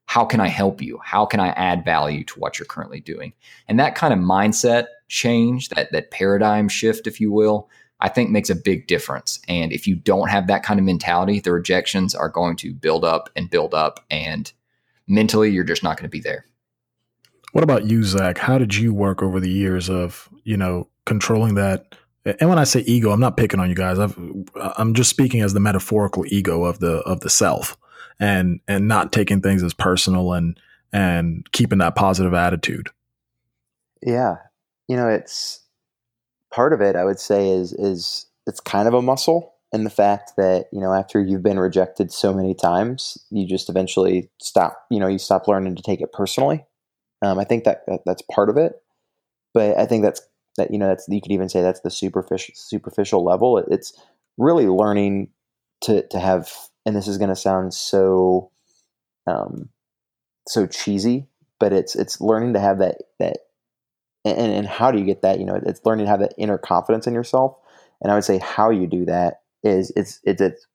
[0.08, 0.99] how can I help you?
[1.03, 3.34] How can I add value to what you're currently doing?
[3.68, 8.30] And that kind of mindset change, that that paradigm shift, if you will, I think
[8.30, 9.39] makes a big difference.
[9.49, 13.03] And if you don't have that kind of mentality, the rejections are going to build
[13.03, 14.51] up and build up, and
[15.08, 16.45] mentally, you're just not going to be there.
[17.51, 18.38] What about you, Zach?
[18.38, 21.95] How did you work over the years of you know controlling that?
[22.24, 23.99] And when I say ego, I'm not picking on you guys.
[23.99, 24.10] i
[24.78, 27.78] am just speaking as the metaphorical ego of the of the self
[28.20, 30.59] and and not taking things as personal and
[30.93, 32.89] and keeping that positive attitude.
[34.01, 34.38] Yeah.
[34.88, 35.61] You know, it's
[36.51, 39.91] part of it I would say is is it's kind of a muscle and the
[39.91, 44.86] fact that, you know, after you've been rejected so many times, you just eventually stop,
[44.89, 46.65] you know, you stop learning to take it personally.
[47.22, 48.74] Um, I think that, that that's part of it,
[49.53, 50.22] but I think that's
[50.57, 53.57] that you know that's you could even say that's the superficial superficial level.
[53.57, 53.99] It's
[54.38, 55.30] really learning
[55.82, 56.51] to to have
[56.88, 58.50] and this is going to sound so
[59.28, 59.70] um,
[60.48, 61.28] so cheesy,
[61.60, 63.40] but it's it's learning to have that that
[64.24, 65.40] and, and how do you get that?
[65.40, 67.58] You know, it's learning to have that inner confidence in yourself.
[68.02, 70.66] And I would say how you do that is it's it's, it's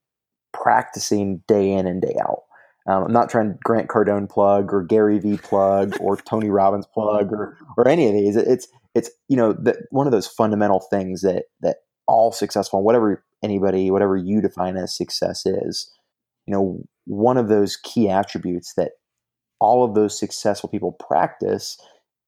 [0.53, 2.43] practicing day in and day out.
[2.87, 6.87] Um, I'm not trying to Grant Cardone plug or Gary Vee plug or Tony Robbins
[6.87, 8.37] plug or or any of these.
[8.37, 13.25] It's it's you know the, one of those fundamental things that that all successful whatever
[13.43, 15.91] anybody whatever you define as success is
[16.47, 18.93] you know, one of those key attributes that
[19.61, 21.79] all of those successful people practice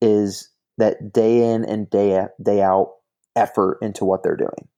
[0.00, 2.92] is that day in and day out, day out
[3.36, 4.68] effort into what they're doing.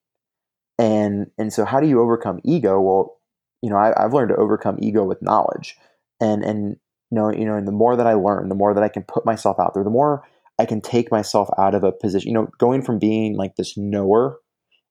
[0.79, 2.81] And and so how do you overcome ego?
[2.81, 3.19] Well,
[3.63, 5.77] you know, I, have learned to overcome ego with knowledge.
[6.21, 6.77] And and
[7.11, 9.03] you know, you know, and the more that I learn, the more that I can
[9.03, 10.25] put myself out there, the more
[10.59, 13.77] I can take myself out of a position, you know, going from being like this
[13.77, 14.39] knower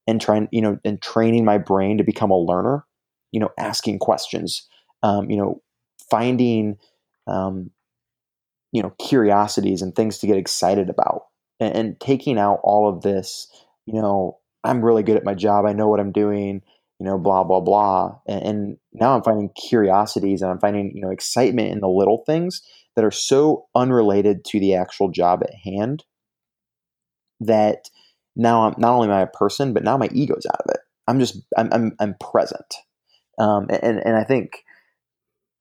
[0.08, 2.85] and trying, you know, and training my brain to become a learner
[3.36, 4.66] you know, asking questions,
[5.04, 5.62] um, you know,
[6.10, 6.78] finding,
[7.28, 7.70] um,
[8.72, 11.24] you know, curiosities and things to get excited about,
[11.60, 13.48] and, and taking out all of this,
[13.86, 15.66] you know, I'm really good at my job.
[15.66, 16.62] I know what I'm doing.
[17.00, 18.18] you know, blah blah blah.
[18.28, 22.24] And, and now I'm finding curiosities and I'm finding you know excitement in the little
[22.26, 22.62] things
[22.96, 26.06] that are so unrelated to the actual job at hand
[27.42, 27.90] that
[28.36, 30.82] now I'm not only a person, but now my ego's out of it.
[31.08, 32.76] I'm just I'm I'm, I'm present,
[33.38, 34.64] um, and and I think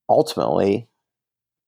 [0.08, 0.88] ultimately,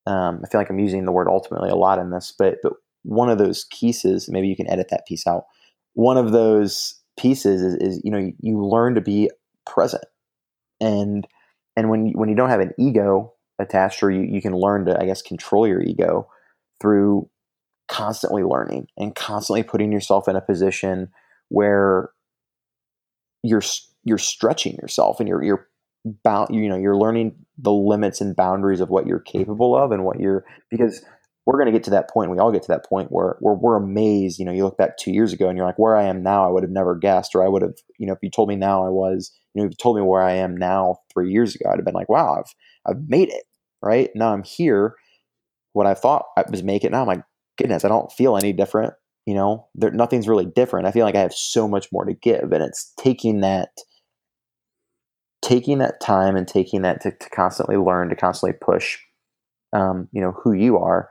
[0.06, 2.74] um, I feel like I'm using the word ultimately a lot in this, but but
[3.02, 5.44] one of those pieces, maybe you can edit that piece out.
[5.94, 9.30] One of those pieces is, is you know you, learn to be
[9.64, 10.04] present,
[10.80, 11.26] and
[11.76, 14.84] and when you, when you don't have an ego attached, or you, you can learn
[14.86, 16.28] to I guess control your ego
[16.80, 17.28] through
[17.88, 21.08] constantly learning and constantly putting yourself in a position
[21.48, 22.10] where
[23.42, 23.62] you're
[24.04, 25.68] you're stretching yourself and you're you're
[26.22, 30.04] bound you know you're learning the limits and boundaries of what you're capable of and
[30.04, 31.04] what you're because
[31.46, 33.54] we're going to get to that point we all get to that point where, where
[33.54, 36.04] we're amazed you know you look back two years ago and you're like where i
[36.04, 38.30] am now i would have never guessed or i would have you know if you
[38.30, 40.96] told me now i was you know if you told me where i am now
[41.12, 42.54] three years ago i'd have been like wow i've
[42.90, 43.44] i've made it
[43.82, 44.94] right now i'm here
[45.72, 47.22] what i thought i was make it now i'm like
[47.56, 48.94] goodness, I don't feel any different.
[49.24, 50.86] You know, there, nothing's really different.
[50.86, 53.70] I feel like I have so much more to give, and it's taking that,
[55.46, 58.98] taking that time and taking that to, to constantly learn, to constantly push,
[59.72, 61.08] um, you know, who you are,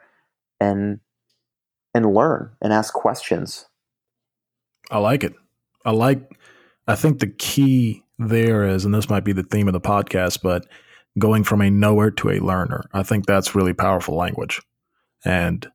[0.59, 0.99] and
[1.93, 3.65] and learn and ask questions.
[4.91, 5.33] I like it.
[5.85, 6.37] I like.
[6.85, 10.41] I think the key there is, and this might be the theme of the podcast,
[10.43, 10.67] but
[11.17, 12.89] going from a knower to a learner.
[12.91, 14.61] I think that's really powerful language,
[15.23, 15.65] and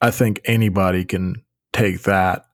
[0.00, 1.42] I think anybody can
[1.72, 2.46] take that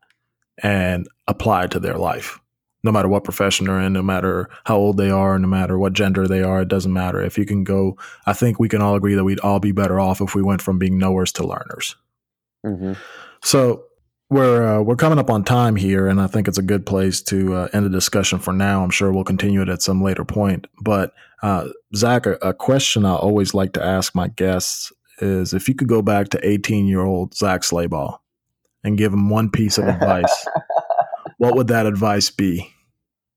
[0.62, 2.40] and apply it to their life.
[2.84, 5.92] No matter what profession they're in, no matter how old they are, no matter what
[5.92, 7.22] gender they are, it doesn't matter.
[7.22, 10.00] If you can go, I think we can all agree that we'd all be better
[10.00, 11.94] off if we went from being knowers to learners.
[12.66, 12.94] Mm-hmm.
[13.42, 13.84] So
[14.32, 17.20] we're uh, we're coming up on time here, and I think it's a good place
[17.24, 18.82] to uh, end the discussion for now.
[18.82, 20.66] I'm sure we'll continue it at some later point.
[20.80, 21.12] But
[21.42, 25.74] uh, Zach, a, a question I always like to ask my guests is if you
[25.74, 28.18] could go back to 18 year old Zach Slabaugh
[28.82, 30.46] and give him one piece of advice,
[31.42, 32.72] what would that advice be?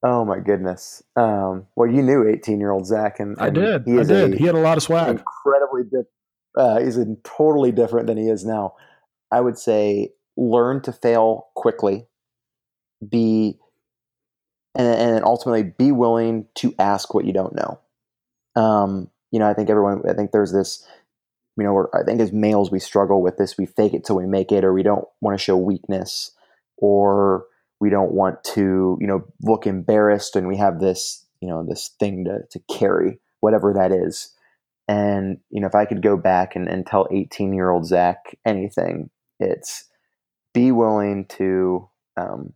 [0.03, 1.01] Oh my goodness.
[1.15, 3.83] Um, well, you knew 18 year old Zach, and, and, I did.
[3.85, 4.33] He I did.
[4.35, 5.09] A, he had a lot of swag.
[5.09, 6.07] Incredibly different.
[6.55, 8.75] Uh, he's totally different than he is now.
[9.31, 12.05] I would say learn to fail quickly.
[13.09, 13.57] Be
[14.75, 17.79] and, and ultimately be willing to ask what you don't know.
[18.55, 20.03] Um, you know, I think everyone.
[20.07, 20.87] I think there's this
[21.57, 23.57] you know, I think as males we struggle with this.
[23.57, 26.29] We fake it till we make it, or we don't want to show weakness,
[26.77, 27.45] or
[27.79, 31.91] we don't want to, you know, look embarrassed, and we have this, you know, this
[31.99, 34.33] thing to to carry, whatever that is.
[34.87, 38.37] And you know, if I could go back and, and tell eighteen year old Zach
[38.45, 39.09] anything,
[39.39, 39.85] it's
[40.53, 42.53] be willing to um,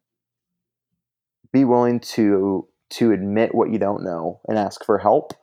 [1.51, 5.33] be willing to to admit what you don't know and ask for help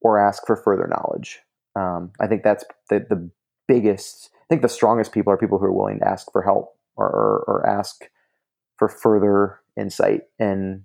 [0.00, 1.40] or ask for further knowledge
[1.76, 3.30] um, I think that's the, the
[3.66, 4.30] biggest.
[4.34, 7.06] I think the strongest people are people who are willing to ask for help or,
[7.06, 8.04] or, or ask
[8.78, 10.82] for further insight, and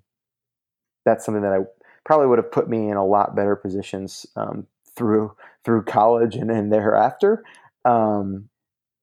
[1.06, 1.60] that's something that I
[2.06, 5.36] probably would have put me in a lot better positions um, through
[5.66, 7.44] through college and, and thereafter.
[7.86, 8.50] Um,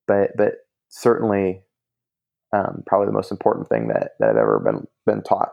[0.06, 0.54] but but
[0.88, 1.62] certainly,
[2.52, 5.52] um, probably the most important thing that, that I've ever been been taught.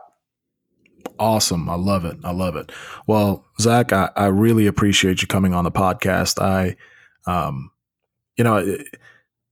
[1.18, 1.68] Awesome.
[1.68, 2.16] I love it.
[2.24, 2.72] I love it.
[3.06, 6.40] Well, Zach, I, I really appreciate you coming on the podcast.
[6.40, 6.76] I,
[7.26, 7.70] um,
[8.36, 8.78] you know,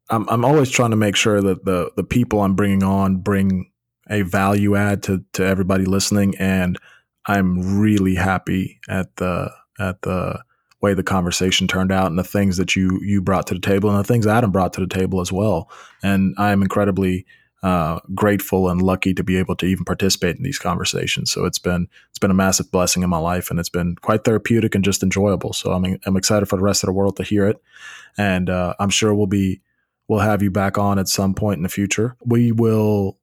[0.09, 3.70] I'm, I'm always trying to make sure that the, the people I'm bringing on bring
[4.11, 6.35] a value add to, to everybody listening.
[6.39, 6.79] And
[7.27, 10.43] I'm really happy at the, at the
[10.83, 13.89] way the conversation turned out and the things that you, you brought to the table
[13.89, 15.71] and the things Adam brought to the table as well.
[16.03, 17.27] And I'm incredibly,
[17.63, 21.31] uh, grateful and lucky to be able to even participate in these conversations.
[21.31, 24.25] So it's been it's been a massive blessing in my life, and it's been quite
[24.25, 25.53] therapeutic and just enjoyable.
[25.53, 27.61] So I'm I'm excited for the rest of the world to hear it,
[28.17, 29.61] and uh, I'm sure we'll be
[30.09, 32.17] we'll have you back on at some point in the future.
[32.25, 33.19] We will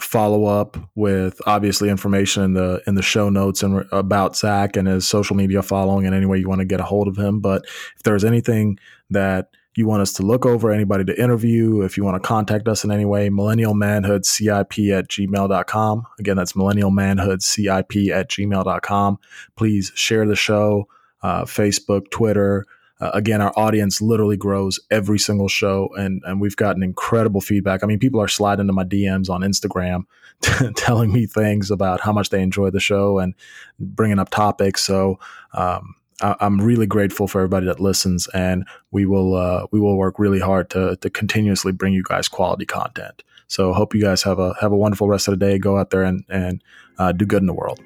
[0.00, 4.86] follow up with obviously information in the in the show notes and about Zach and
[4.86, 7.40] his social media following and any way you want to get a hold of him.
[7.40, 7.64] But
[7.96, 8.78] if there's anything
[9.10, 12.66] that you want us to look over, anybody to interview, if you want to contact
[12.66, 16.06] us in any way, millennialmanhoodcip at gmail.com.
[16.18, 19.18] Again, that's millennialmanhoodcip at gmail.com.
[19.56, 20.88] Please share the show,
[21.22, 22.66] uh, Facebook, Twitter.
[23.00, 27.82] Uh, again, our audience literally grows every single show, and, and we've gotten incredible feedback.
[27.82, 30.04] I mean, people are sliding into my DMs on Instagram
[30.76, 33.34] telling me things about how much they enjoy the show and
[33.78, 34.82] bringing up topics.
[34.82, 35.18] So,
[35.52, 39.96] um, I, am really grateful for everybody that listens, and we will uh, we will
[39.96, 43.22] work really hard to to continuously bring you guys quality content.
[43.46, 45.58] So hope you guys have a have a wonderful rest of the day.
[45.58, 46.62] Go out there and and
[46.98, 47.80] uh, do good in the world.